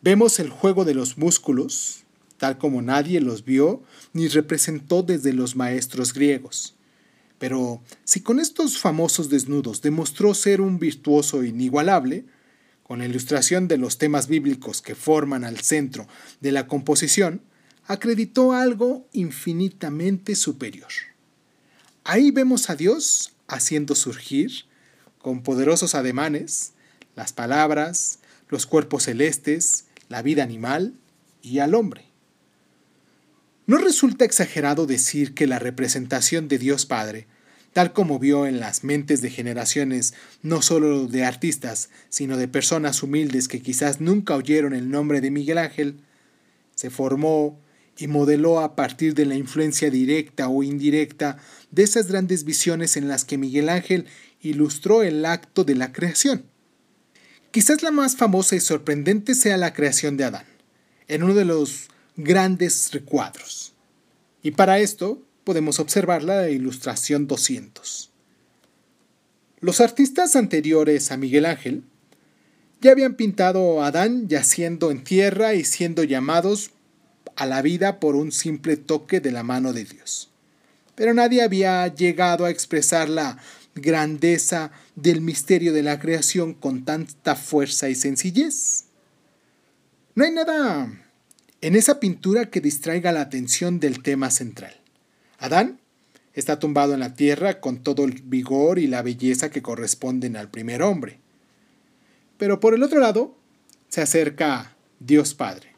Vemos 0.01 0.39
el 0.39 0.49
juego 0.49 0.85
de 0.85 0.93
los 0.93 1.17
músculos, 1.17 2.05
tal 2.37 2.57
como 2.57 2.81
nadie 2.81 3.19
los 3.19 3.43
vio 3.43 3.83
ni 4.13 4.29
representó 4.29 5.03
desde 5.03 5.33
los 5.33 5.57
maestros 5.57 6.13
griegos. 6.13 6.77
Pero 7.39 7.81
si 8.05 8.21
con 8.21 8.39
estos 8.39 8.77
famosos 8.77 9.27
desnudos 9.27 9.81
demostró 9.81 10.33
ser 10.33 10.61
un 10.61 10.79
virtuoso 10.79 11.43
inigualable, 11.43 12.23
con 12.83 12.99
la 12.99 13.05
ilustración 13.05 13.67
de 13.67 13.77
los 13.77 13.97
temas 13.97 14.29
bíblicos 14.29 14.81
que 14.81 14.95
forman 14.95 15.43
al 15.43 15.59
centro 15.59 16.07
de 16.39 16.53
la 16.53 16.67
composición, 16.67 17.41
acreditó 17.89 18.53
algo 18.53 19.07
infinitamente 19.13 20.35
superior. 20.35 20.91
Ahí 22.03 22.29
vemos 22.29 22.69
a 22.69 22.75
Dios 22.75 23.33
haciendo 23.47 23.95
surgir, 23.95 24.51
con 25.17 25.41
poderosos 25.41 25.95
ademanes, 25.95 26.73
las 27.15 27.33
palabras, 27.33 28.19
los 28.47 28.67
cuerpos 28.67 29.03
celestes, 29.03 29.85
la 30.07 30.21
vida 30.21 30.43
animal 30.43 30.93
y 31.41 31.59
al 31.59 31.73
hombre. 31.73 32.05
No 33.65 33.77
resulta 33.77 34.23
exagerado 34.23 34.85
decir 34.85 35.33
que 35.33 35.47
la 35.47 35.57
representación 35.57 36.47
de 36.47 36.59
Dios 36.59 36.85
Padre, 36.85 37.25
tal 37.73 37.91
como 37.91 38.19
vio 38.19 38.45
en 38.45 38.59
las 38.59 38.83
mentes 38.83 39.21
de 39.21 39.31
generaciones 39.31 40.13
no 40.43 40.61
solo 40.61 41.07
de 41.07 41.25
artistas, 41.25 41.89
sino 42.09 42.37
de 42.37 42.47
personas 42.47 43.01
humildes 43.01 43.47
que 43.47 43.63
quizás 43.63 43.99
nunca 43.99 44.35
oyeron 44.35 44.75
el 44.75 44.91
nombre 44.91 45.21
de 45.21 45.31
Miguel 45.31 45.57
Ángel, 45.57 46.01
se 46.75 46.91
formó 46.91 47.59
y 47.99 48.07
modeló 48.07 48.61
a 48.61 48.77
partir 48.77 49.13
de 49.13 49.25
la 49.25 49.35
influencia 49.35 49.89
directa 49.89 50.47
o 50.47 50.63
indirecta 50.63 51.37
de 51.69 51.83
esas 51.83 52.07
grandes 52.07 52.45
visiones 52.45 52.95
en 52.95 53.09
las 53.09 53.25
que 53.25 53.37
Miguel 53.37 53.67
Ángel 53.67 54.05
ilustró 54.41 55.03
el 55.03 55.25
acto 55.25 55.65
de 55.65 55.75
la 55.75 55.91
creación. 55.91 56.45
Quizás 57.51 57.83
la 57.83 57.91
más 57.91 58.15
famosa 58.15 58.55
y 58.55 58.61
sorprendente 58.61 59.35
sea 59.35 59.57
la 59.57 59.73
creación 59.73 60.15
de 60.15 60.23
Adán, 60.23 60.45
en 61.09 61.23
uno 61.23 61.33
de 61.33 61.43
los 61.43 61.89
grandes 62.15 62.91
recuadros. 62.93 63.73
Y 64.43 64.51
para 64.51 64.79
esto 64.79 65.21
podemos 65.43 65.79
observar 65.79 66.23
la 66.23 66.49
ilustración 66.49 67.27
200. 67.27 68.11
Los 69.59 69.81
artistas 69.81 70.37
anteriores 70.37 71.11
a 71.11 71.17
Miguel 71.17 71.45
Ángel 71.45 71.83
ya 72.79 72.91
habían 72.91 73.15
pintado 73.15 73.81
a 73.83 73.87
Adán 73.87 74.29
yaciendo 74.29 74.89
en 74.89 75.03
tierra 75.03 75.53
y 75.53 75.65
siendo 75.65 76.03
llamados 76.05 76.71
a 77.39 77.45
la 77.45 77.61
vida 77.61 78.01
por 78.01 78.17
un 78.17 78.33
simple 78.33 78.75
toque 78.75 79.21
de 79.21 79.31
la 79.31 79.43
mano 79.43 79.71
de 79.71 79.85
Dios. 79.85 80.29
Pero 80.95 81.13
nadie 81.13 81.41
había 81.41 81.87
llegado 81.87 82.43
a 82.43 82.49
expresar 82.49 83.07
la 83.07 83.37
grandeza 83.75 84.71
del 84.95 85.21
misterio 85.21 85.71
de 85.71 85.81
la 85.81 85.99
creación 85.99 86.53
con 86.53 86.83
tanta 86.83 87.37
fuerza 87.37 87.87
y 87.87 87.95
sencillez. 87.95 88.83
No 90.15 90.25
hay 90.25 90.31
nada 90.31 90.91
en 91.61 91.75
esa 91.77 92.01
pintura 92.01 92.49
que 92.49 92.59
distraiga 92.59 93.13
la 93.13 93.21
atención 93.21 93.79
del 93.79 94.03
tema 94.03 94.31
central. 94.31 94.75
Adán 95.37 95.79
está 96.33 96.59
tumbado 96.59 96.93
en 96.93 96.99
la 96.99 97.13
tierra 97.13 97.61
con 97.61 97.77
todo 97.83 98.03
el 98.03 98.21
vigor 98.23 98.79
y 98.79 98.87
la 98.87 99.01
belleza 99.01 99.49
que 99.49 99.61
corresponden 99.61 100.35
al 100.35 100.49
primer 100.49 100.81
hombre. 100.81 101.19
Pero 102.37 102.59
por 102.59 102.73
el 102.73 102.83
otro 102.83 102.99
lado, 102.99 103.33
se 103.87 104.01
acerca 104.01 104.75
Dios 104.99 105.33
Padre, 105.33 105.68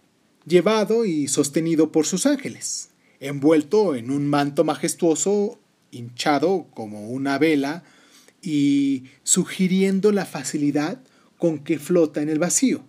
llevado 0.45 1.06
y 1.06 1.27
sostenido 1.27 1.91
por 1.91 2.06
sus 2.06 2.25
ángeles, 2.25 2.89
envuelto 3.19 3.95
en 3.95 4.12
un 4.12 4.27
manto 4.27 4.63
majestuoso, 4.63 5.60
hinchado 5.91 6.67
como 6.73 7.10
una 7.10 7.38
vela 7.38 7.84
y 8.41 9.04
sugiriendo 9.23 10.12
la 10.12 10.25
facilidad 10.25 11.01
con 11.38 11.60
que 11.60 11.80
flota 11.80 12.21
en 12.21 12.30
el 12.30 12.39
vacío. 12.39 12.84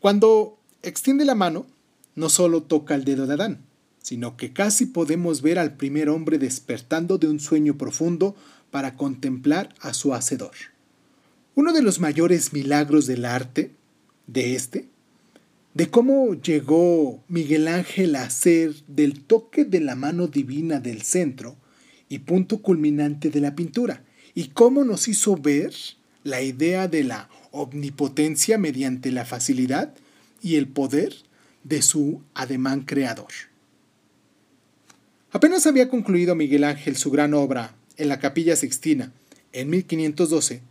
Cuando 0.00 0.58
extiende 0.82 1.24
la 1.24 1.34
mano, 1.34 1.66
no 2.14 2.28
solo 2.28 2.62
toca 2.62 2.94
el 2.94 3.04
dedo 3.04 3.26
de 3.26 3.34
Adán, 3.34 3.60
sino 4.02 4.36
que 4.36 4.52
casi 4.52 4.86
podemos 4.86 5.42
ver 5.42 5.58
al 5.58 5.76
primer 5.76 6.08
hombre 6.08 6.38
despertando 6.38 7.18
de 7.18 7.28
un 7.28 7.40
sueño 7.40 7.76
profundo 7.76 8.36
para 8.70 8.96
contemplar 8.96 9.74
a 9.80 9.94
su 9.94 10.14
Hacedor. 10.14 10.54
Uno 11.54 11.72
de 11.72 11.82
los 11.82 12.00
mayores 12.00 12.52
milagros 12.52 13.06
del 13.06 13.24
arte, 13.24 13.72
de 14.26 14.54
este, 14.54 14.88
de 15.76 15.90
cómo 15.90 16.32
llegó 16.32 17.22
Miguel 17.28 17.68
Ángel 17.68 18.16
a 18.16 18.30
ser 18.30 18.72
del 18.86 19.20
toque 19.20 19.66
de 19.66 19.80
la 19.80 19.94
mano 19.94 20.26
divina 20.26 20.80
del 20.80 21.02
centro 21.02 21.54
y 22.08 22.20
punto 22.20 22.62
culminante 22.62 23.28
de 23.28 23.42
la 23.42 23.54
pintura, 23.54 24.02
y 24.34 24.48
cómo 24.48 24.84
nos 24.84 25.06
hizo 25.06 25.36
ver 25.36 25.74
la 26.24 26.40
idea 26.40 26.88
de 26.88 27.04
la 27.04 27.28
omnipotencia 27.50 28.56
mediante 28.56 29.12
la 29.12 29.26
facilidad 29.26 29.92
y 30.40 30.54
el 30.54 30.66
poder 30.66 31.14
de 31.62 31.82
su 31.82 32.22
ademán 32.32 32.80
creador. 32.80 33.32
Apenas 35.30 35.66
había 35.66 35.90
concluido 35.90 36.34
Miguel 36.34 36.64
Ángel 36.64 36.96
su 36.96 37.10
gran 37.10 37.34
obra 37.34 37.74
en 37.98 38.08
la 38.08 38.18
Capilla 38.18 38.56
Sixtina 38.56 39.12
en 39.52 39.68
1512, 39.68 40.62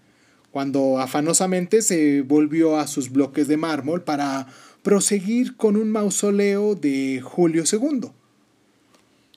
cuando 0.49 0.97
afanosamente 0.97 1.83
se 1.83 2.23
volvió 2.23 2.79
a 2.79 2.87
sus 2.87 3.11
bloques 3.11 3.47
de 3.47 3.57
mármol 3.57 4.03
para 4.03 4.47
proseguir 4.85 5.57
con 5.57 5.77
un 5.77 5.91
mausoleo 5.91 6.75
de 6.75 7.19
Julio 7.19 7.63
II. 7.69 8.11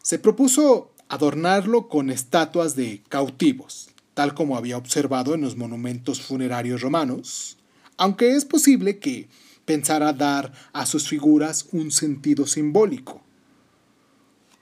Se 0.02 0.18
propuso 0.18 0.92
adornarlo 1.08 1.88
con 1.88 2.10
estatuas 2.10 2.76
de 2.76 3.00
cautivos, 3.08 3.88
tal 4.12 4.34
como 4.34 4.58
había 4.58 4.76
observado 4.76 5.34
en 5.34 5.40
los 5.40 5.56
monumentos 5.56 6.20
funerarios 6.20 6.82
romanos, 6.82 7.56
aunque 7.96 8.36
es 8.36 8.44
posible 8.44 8.98
que 8.98 9.30
pensara 9.64 10.12
dar 10.12 10.52
a 10.74 10.84
sus 10.84 11.08
figuras 11.08 11.68
un 11.72 11.92
sentido 11.92 12.46
simbólico. 12.46 13.22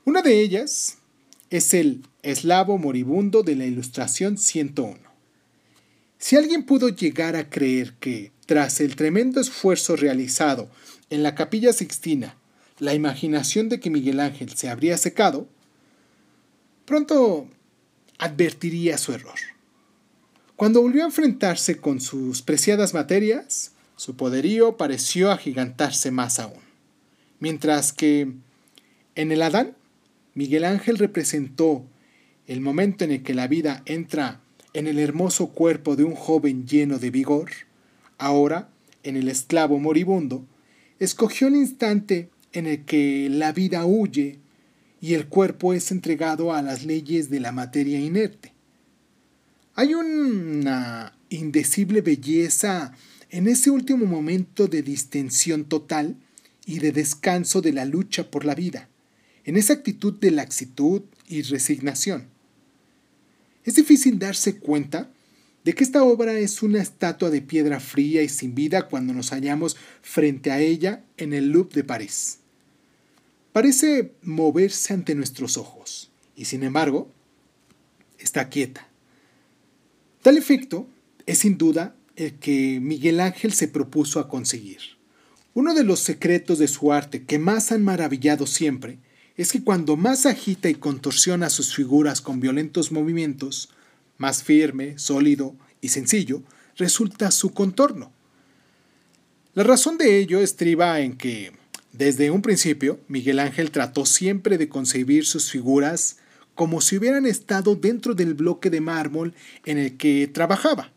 Una 0.05 0.23
de 0.23 0.41
ellas 0.41 0.99
es 1.51 1.75
el 1.75 2.03
eslavo 2.23 2.79
moribundo 2.79 3.43
de 3.43 3.57
la 3.57 3.67
Ilustración 3.67 4.39
101. 4.39 5.01
Si 6.19 6.37
alguien 6.37 6.65
pudo 6.65 6.91
llegar 6.91 7.35
a 7.35 7.51
creer 7.51 7.95
que, 7.95 8.31
tras 8.47 8.81
el 8.81 8.97
tremendo 8.97 9.41
esfuerzo 9.41 9.97
realizado 9.97 10.71
en 11.11 11.23
la 11.23 11.35
capilla 11.35 11.73
sixtina, 11.73 12.37
la 12.79 12.95
imaginación 12.95 13.69
de 13.69 13.81
que 13.81 13.91
Miguel 13.91 14.21
Ángel 14.21 14.57
se 14.57 14.69
habría 14.69 14.97
secado, 14.97 15.49
pronto 16.85 17.49
advertiría 18.19 18.99
su 18.99 19.13
error. 19.13 19.39
Cuando 20.57 20.81
volvió 20.81 21.03
a 21.03 21.07
enfrentarse 21.07 21.77
con 21.77 22.01
sus 22.01 22.43
preciadas 22.43 22.95
materias, 22.95 23.73
su 23.97 24.17
poderío 24.17 24.77
pareció 24.77 25.31
agigantarse 25.31 26.11
más 26.11 26.39
aún. 26.39 26.63
Mientras 27.41 27.93
que 27.93 28.33
en 29.15 29.33
el 29.33 29.43
Adán, 29.43 29.75
Miguel 30.35 30.65
Ángel 30.65 30.99
representó 30.99 31.85
el 32.47 32.61
momento 32.61 33.05
en 33.05 33.11
el 33.11 33.23
que 33.23 33.35
la 33.35 33.49
vida 33.49 33.83
entra 33.87 34.41
en 34.73 34.87
el 34.87 34.99
hermoso 34.99 35.49
cuerpo 35.49 35.97
de 35.97 36.05
un 36.05 36.15
joven 36.15 36.67
lleno 36.67 36.99
de 36.99 37.11
vigor, 37.11 37.51
ahora, 38.19 38.71
en 39.03 39.17
el 39.17 39.29
esclavo 39.29 39.79
moribundo, 39.79 40.47
escogió 40.99 41.49
el 41.49 41.57
instante 41.57 42.31
en 42.53 42.67
el 42.67 42.85
que 42.85 43.29
la 43.31 43.53
vida 43.53 43.85
huye 43.85 44.39
y 45.01 45.15
el 45.15 45.27
cuerpo 45.27 45.75
es 45.75 45.91
entregado 45.91 46.53
a 46.53 46.63
las 46.63 46.85
leyes 46.85 47.31
de 47.31 47.41
la 47.41 47.53
materia 47.53 48.01
inerte. 48.01 48.53
Hay 49.75 49.95
una 49.95 51.13
indecible 51.29 52.01
belleza 52.01 52.93
en 53.31 53.49
ese 53.49 53.71
último 53.71 54.07
momento 54.07 54.69
de 54.69 54.83
distensión 54.83 55.65
total 55.65 56.17
y 56.65 56.79
de 56.79 56.93
descanso 56.93 57.61
de 57.61 57.73
la 57.73 57.85
lucha 57.85 58.31
por 58.31 58.45
la 58.45 58.55
vida, 58.55 58.89
en 59.45 59.57
esa 59.57 59.75
actitud 59.75 60.15
de 60.19 60.31
laxitud 60.31 61.03
y 61.29 61.43
resignación. 61.43 62.29
Es 63.65 63.75
difícil 63.75 64.19
darse 64.19 64.59
cuenta 64.59 65.11
de 65.67 65.75
que 65.75 65.85
esta 65.85 66.03
obra 66.03 66.39
es 66.39 66.63
una 66.63 66.81
estatua 66.81 67.29
de 67.29 67.43
piedra 67.43 67.79
fría 67.79 68.23
y 68.23 68.31
sin 68.31 68.55
vida 68.55 68.89
cuando 68.89 69.13
nos 69.13 69.33
hallamos 69.33 69.77
frente 70.01 70.51
a 70.51 70.61
ella 70.61 71.05
en 71.19 71.35
el 71.35 71.51
Louvre 71.51 71.75
de 71.75 71.85
París 71.85 72.39
parece 73.57 74.13
moverse 74.21 74.93
ante 74.93 75.15
nuestros 75.15 75.57
ojos, 75.57 76.11
y 76.37 76.45
sin 76.45 76.63
embargo, 76.63 77.11
está 78.19 78.51
quieta. 78.51 78.87
Tal 80.21 80.37
efecto 80.37 80.87
es 81.25 81.39
sin 81.39 81.57
duda 81.57 81.97
el 82.17 82.35
que 82.35 82.81
Miguel 82.83 83.19
Ángel 83.19 83.55
se 83.55 83.67
propuso 83.67 84.21
a 84.21 84.29
conseguir. 84.29 84.81
Uno 85.55 85.73
de 85.73 85.85
los 85.85 86.01
secretos 86.01 86.59
de 86.59 86.69
su 86.69 86.93
arte 86.93 87.25
que 87.25 87.39
más 87.39 87.73
han 87.73 87.83
maravillado 87.83 88.47
siempre 88.47 88.99
es 89.39 89.53
que 89.53 89.65
cuando 89.65 89.97
más 89.97 90.27
agita 90.27 90.69
y 90.69 90.75
contorsiona 90.75 91.49
sus 91.49 91.75
figuras 91.75 92.21
con 92.21 92.41
violentos 92.41 92.93
movimientos, 92.93 93.71
más 94.19 94.43
firme, 94.43 94.99
sólido 94.99 95.55
y 95.81 95.89
sencillo 95.89 96.43
resulta 96.77 97.31
su 97.31 97.53
contorno. 97.53 98.13
La 99.55 99.63
razón 99.63 99.97
de 99.99 100.19
ello 100.19 100.41
estriba 100.41 101.01
en 101.01 101.17
que 101.17 101.53
desde 101.93 102.31
un 102.31 102.43
principio, 102.43 103.01
Miguel 103.09 103.39
Ángel 103.39 103.71
trató 103.71 104.05
siempre 104.05 104.59
de 104.59 104.69
concebir 104.69 105.25
sus 105.25 105.51
figuras 105.51 106.19
como 106.55 106.81
si 106.81 106.99
hubieran 106.99 107.25
estado 107.25 107.75
dentro 107.75 108.15
del 108.15 108.35
bloque 108.35 108.69
de 108.69 108.83
mármol 108.83 109.35
en 109.65 109.79
el 109.79 109.97
que 109.97 110.27
trabajaba. 110.27 110.93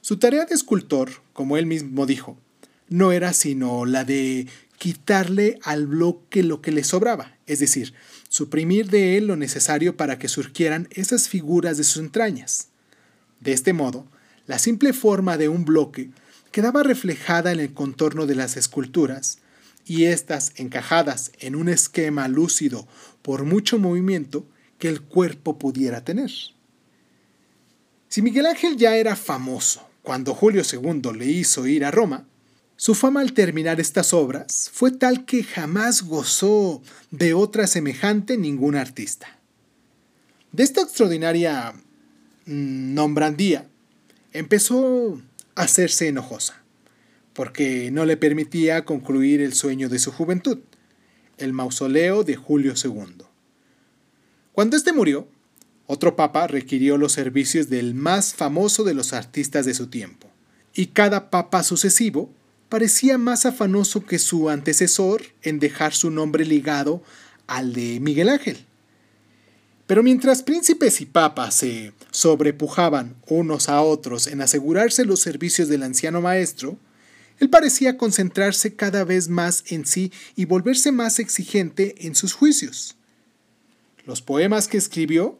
Su 0.00 0.18
tarea 0.18 0.44
de 0.44 0.54
escultor, 0.54 1.10
como 1.32 1.56
él 1.56 1.66
mismo 1.66 2.06
dijo, 2.06 2.36
no 2.88 3.10
era 3.10 3.32
sino 3.32 3.86
la 3.86 4.04
de 4.04 4.46
quitarle 4.78 5.58
al 5.62 5.86
bloque 5.86 6.42
lo 6.42 6.60
que 6.60 6.72
le 6.72 6.84
sobraba, 6.84 7.36
es 7.46 7.60
decir, 7.60 7.94
suprimir 8.28 8.90
de 8.90 9.16
él 9.16 9.26
lo 9.26 9.36
necesario 9.36 9.96
para 9.96 10.18
que 10.18 10.28
surgieran 10.28 10.88
esas 10.90 11.28
figuras 11.28 11.76
de 11.76 11.84
sus 11.84 12.02
entrañas. 12.02 12.68
De 13.40 13.52
este 13.52 13.72
modo, 13.72 14.06
la 14.46 14.58
simple 14.58 14.92
forma 14.92 15.36
de 15.36 15.48
un 15.48 15.64
bloque 15.64 16.10
quedaba 16.50 16.82
reflejada 16.82 17.52
en 17.52 17.60
el 17.60 17.72
contorno 17.72 18.26
de 18.26 18.34
las 18.34 18.56
esculturas, 18.56 19.38
y 19.86 20.04
éstas 20.04 20.52
encajadas 20.56 21.30
en 21.38 21.56
un 21.56 21.68
esquema 21.68 22.28
lúcido 22.28 22.86
por 23.22 23.44
mucho 23.44 23.78
movimiento 23.78 24.46
que 24.78 24.88
el 24.88 25.02
cuerpo 25.02 25.58
pudiera 25.58 26.04
tener. 26.04 26.30
Si 28.08 28.22
Miguel 28.22 28.46
Ángel 28.46 28.76
ya 28.76 28.96
era 28.96 29.16
famoso 29.16 29.86
cuando 30.02 30.34
Julio 30.34 30.62
II 30.70 31.12
le 31.16 31.26
hizo 31.26 31.66
ir 31.66 31.84
a 31.84 31.90
Roma, 31.90 32.26
su 32.76 32.94
fama 32.94 33.20
al 33.20 33.32
terminar 33.32 33.80
estas 33.80 34.12
obras 34.12 34.70
fue 34.72 34.90
tal 34.90 35.24
que 35.24 35.44
jamás 35.44 36.02
gozó 36.02 36.82
de 37.10 37.34
otra 37.34 37.66
semejante 37.66 38.36
ningún 38.36 38.74
artista. 38.74 39.38
De 40.52 40.62
esta 40.62 40.82
extraordinaria 40.82 41.72
mm, 42.46 42.94
nombrandía 42.94 43.68
empezó 44.32 45.20
a 45.54 45.62
hacerse 45.62 46.08
enojosa 46.08 46.64
porque 47.34 47.90
no 47.90 48.06
le 48.06 48.16
permitía 48.16 48.84
concluir 48.84 49.40
el 49.40 49.52
sueño 49.52 49.88
de 49.88 49.98
su 49.98 50.12
juventud, 50.12 50.58
el 51.36 51.52
mausoleo 51.52 52.24
de 52.24 52.36
Julio 52.36 52.74
II. 52.82 53.24
Cuando 54.52 54.76
éste 54.76 54.92
murió, 54.92 55.28
otro 55.86 56.16
papa 56.16 56.46
requirió 56.46 56.96
los 56.96 57.12
servicios 57.12 57.68
del 57.68 57.94
más 57.94 58.34
famoso 58.34 58.84
de 58.84 58.94
los 58.94 59.12
artistas 59.12 59.66
de 59.66 59.74
su 59.74 59.88
tiempo, 59.88 60.30
y 60.72 60.86
cada 60.86 61.28
papa 61.30 61.62
sucesivo 61.64 62.30
parecía 62.74 63.18
más 63.18 63.46
afanoso 63.46 64.04
que 64.04 64.18
su 64.18 64.50
antecesor 64.50 65.22
en 65.42 65.60
dejar 65.60 65.94
su 65.94 66.10
nombre 66.10 66.44
ligado 66.44 67.04
al 67.46 67.72
de 67.72 68.00
Miguel 68.00 68.28
Ángel. 68.28 68.66
Pero 69.86 70.02
mientras 70.02 70.42
príncipes 70.42 71.00
y 71.00 71.06
papas 71.06 71.54
se 71.54 71.92
sobrepujaban 72.10 73.14
unos 73.28 73.68
a 73.68 73.80
otros 73.80 74.26
en 74.26 74.40
asegurarse 74.40 75.04
los 75.04 75.20
servicios 75.20 75.68
del 75.68 75.84
anciano 75.84 76.20
maestro, 76.20 76.76
él 77.38 77.48
parecía 77.48 77.96
concentrarse 77.96 78.74
cada 78.74 79.04
vez 79.04 79.28
más 79.28 79.62
en 79.68 79.86
sí 79.86 80.10
y 80.34 80.44
volverse 80.44 80.90
más 80.90 81.20
exigente 81.20 81.94
en 82.04 82.16
sus 82.16 82.32
juicios. 82.32 82.96
Los 84.04 84.20
poemas 84.20 84.66
que 84.66 84.78
escribió 84.78 85.38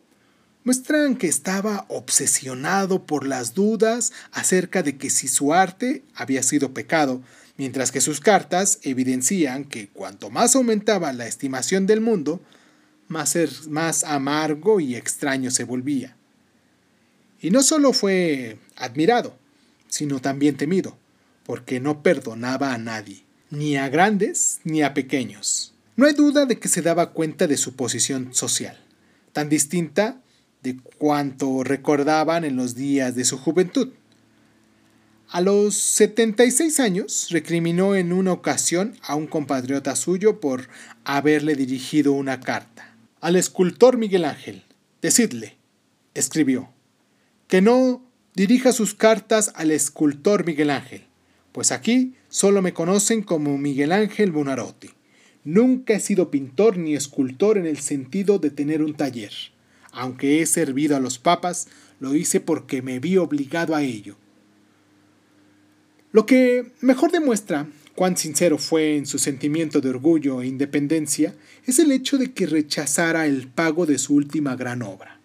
muestran 0.64 1.16
que 1.16 1.28
estaba 1.28 1.84
obsesionado 1.88 3.04
por 3.04 3.26
las 3.26 3.54
dudas 3.54 4.12
acerca 4.32 4.82
de 4.82 4.96
que 4.96 5.10
si 5.10 5.28
su 5.28 5.52
arte 5.52 6.02
había 6.14 6.42
sido 6.42 6.72
pecado, 6.72 7.22
mientras 7.56 7.92
que 7.92 8.00
sus 8.00 8.20
cartas 8.20 8.78
evidencian 8.82 9.64
que 9.64 9.88
cuanto 9.88 10.30
más 10.30 10.56
aumentaba 10.56 11.12
la 11.12 11.26
estimación 11.26 11.86
del 11.86 12.00
mundo, 12.00 12.40
más, 13.08 13.36
más 13.68 14.04
amargo 14.04 14.80
y 14.80 14.96
extraño 14.96 15.50
se 15.50 15.64
volvía. 15.64 16.16
Y 17.40 17.50
no 17.50 17.62
solo 17.62 17.92
fue 17.92 18.58
admirado, 18.76 19.36
sino 19.88 20.20
también 20.20 20.56
temido, 20.56 20.96
porque 21.44 21.78
no 21.78 22.02
perdonaba 22.02 22.72
a 22.72 22.78
nadie, 22.78 23.22
ni 23.50 23.76
a 23.76 23.90
grandes 23.90 24.60
ni 24.64 24.82
a 24.82 24.94
pequeños. 24.94 25.74
No 25.96 26.06
hay 26.06 26.14
duda 26.14 26.46
de 26.46 26.58
que 26.58 26.68
se 26.68 26.80
daba 26.80 27.12
cuenta 27.12 27.46
de 27.46 27.58
su 27.58 27.76
posición 27.76 28.34
social, 28.34 28.80
tan 29.32 29.50
distinta 29.50 30.22
de 30.64 30.78
cuanto 30.98 31.62
recordaban 31.62 32.42
en 32.42 32.56
los 32.56 32.74
días 32.74 33.14
de 33.14 33.26
su 33.26 33.36
juventud. 33.36 33.90
A 35.28 35.42
los 35.42 35.74
76 35.74 36.80
años 36.80 37.28
recriminó 37.30 37.94
en 37.94 38.14
una 38.14 38.32
ocasión 38.32 38.96
a 39.02 39.14
un 39.14 39.26
compatriota 39.26 39.94
suyo 39.94 40.40
por 40.40 40.68
haberle 41.04 41.54
dirigido 41.54 42.12
una 42.12 42.40
carta. 42.40 42.96
Al 43.20 43.36
escultor 43.36 43.98
Miguel 43.98 44.24
Ángel, 44.24 44.64
decidle, 45.02 45.58
escribió, 46.14 46.70
que 47.46 47.60
no 47.60 48.02
dirija 48.34 48.72
sus 48.72 48.94
cartas 48.94 49.52
al 49.56 49.70
escultor 49.70 50.46
Miguel 50.46 50.70
Ángel, 50.70 51.04
pues 51.52 51.72
aquí 51.72 52.14
solo 52.30 52.62
me 52.62 52.72
conocen 52.72 53.22
como 53.22 53.58
Miguel 53.58 53.92
Ángel 53.92 54.32
Bonarotti. 54.32 54.90
Nunca 55.44 55.92
he 55.92 56.00
sido 56.00 56.30
pintor 56.30 56.78
ni 56.78 56.94
escultor 56.94 57.58
en 57.58 57.66
el 57.66 57.78
sentido 57.80 58.38
de 58.38 58.50
tener 58.50 58.82
un 58.82 58.94
taller. 58.94 59.53
Aunque 59.94 60.42
he 60.42 60.46
servido 60.46 60.96
a 60.96 61.00
los 61.00 61.18
papas, 61.18 61.68
lo 62.00 62.14
hice 62.14 62.40
porque 62.40 62.82
me 62.82 62.98
vi 62.98 63.16
obligado 63.16 63.74
a 63.74 63.82
ello. 63.82 64.16
Lo 66.12 66.26
que 66.26 66.72
mejor 66.80 67.10
demuestra 67.10 67.66
cuán 67.94 68.16
sincero 68.16 68.58
fue 68.58 68.96
en 68.96 69.06
su 69.06 69.18
sentimiento 69.18 69.80
de 69.80 69.90
orgullo 69.90 70.42
e 70.42 70.46
independencia 70.46 71.34
es 71.64 71.78
el 71.78 71.92
hecho 71.92 72.18
de 72.18 72.32
que 72.32 72.46
rechazara 72.46 73.26
el 73.26 73.48
pago 73.48 73.86
de 73.86 73.98
su 73.98 74.14
última 74.14 74.56
gran 74.56 74.82
obra, 74.82 75.20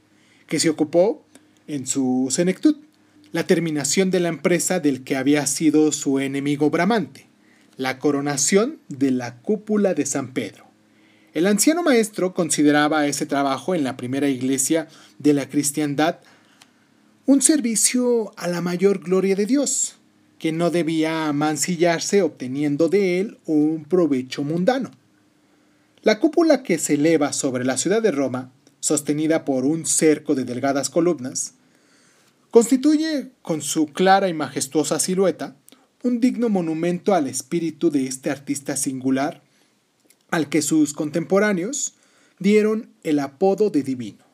que 0.47 0.59
se 0.59 0.69
ocupó 0.69 1.23
en 1.67 1.85
su 1.85 2.27
senectud, 2.31 2.77
la 3.31 3.45
terminación 3.45 4.09
de 4.09 4.19
la 4.19 4.29
empresa 4.29 4.79
del 4.79 5.03
que 5.03 5.15
había 5.15 5.45
sido 5.45 5.91
su 5.91 6.19
enemigo 6.19 6.69
bramante, 6.69 7.27
la 7.77 7.99
coronación 7.99 8.79
de 8.87 9.11
la 9.11 9.37
cúpula 9.41 9.93
de 9.93 10.05
San 10.05 10.33
Pedro. 10.33 10.68
El 11.33 11.45
anciano 11.45 11.83
maestro 11.83 12.33
consideraba 12.33 13.05
ese 13.05 13.27
trabajo 13.27 13.75
en 13.75 13.83
la 13.83 13.97
primera 13.97 14.29
iglesia 14.29 14.87
de 15.19 15.33
la 15.33 15.47
cristiandad 15.47 16.19
un 17.27 17.43
servicio 17.43 18.33
a 18.37 18.47
la 18.47 18.61
mayor 18.61 19.03
gloria 19.03 19.35
de 19.35 19.45
Dios, 19.45 19.97
que 20.39 20.51
no 20.51 20.71
debía 20.71 21.31
mancillarse 21.31 22.23
obteniendo 22.23 22.89
de 22.89 23.19
él 23.19 23.37
un 23.45 23.85
provecho 23.85 24.43
mundano. 24.43 24.89
La 26.01 26.19
cúpula 26.19 26.63
que 26.63 26.79
se 26.79 26.95
eleva 26.95 27.31
sobre 27.31 27.63
la 27.63 27.77
ciudad 27.77 28.01
de 28.01 28.09
Roma, 28.09 28.51
sostenida 28.79 29.45
por 29.45 29.65
un 29.65 29.85
cerco 29.85 30.33
de 30.33 30.45
delgadas 30.45 30.89
columnas, 30.89 31.53
constituye, 32.49 33.29
con 33.43 33.61
su 33.61 33.85
clara 33.87 34.29
y 34.29 34.33
majestuosa 34.33 34.99
silueta, 34.99 35.55
un 36.01 36.19
digno 36.19 36.49
monumento 36.49 37.13
al 37.13 37.27
espíritu 37.27 37.91
de 37.91 38.07
este 38.07 38.31
artista 38.31 38.75
singular 38.75 39.43
al 40.31 40.49
que 40.49 40.61
sus 40.61 40.93
contemporáneos 40.93 41.95
dieron 42.39 42.89
el 43.03 43.19
apodo 43.19 43.69
de 43.69 43.83
divino. 43.83 44.28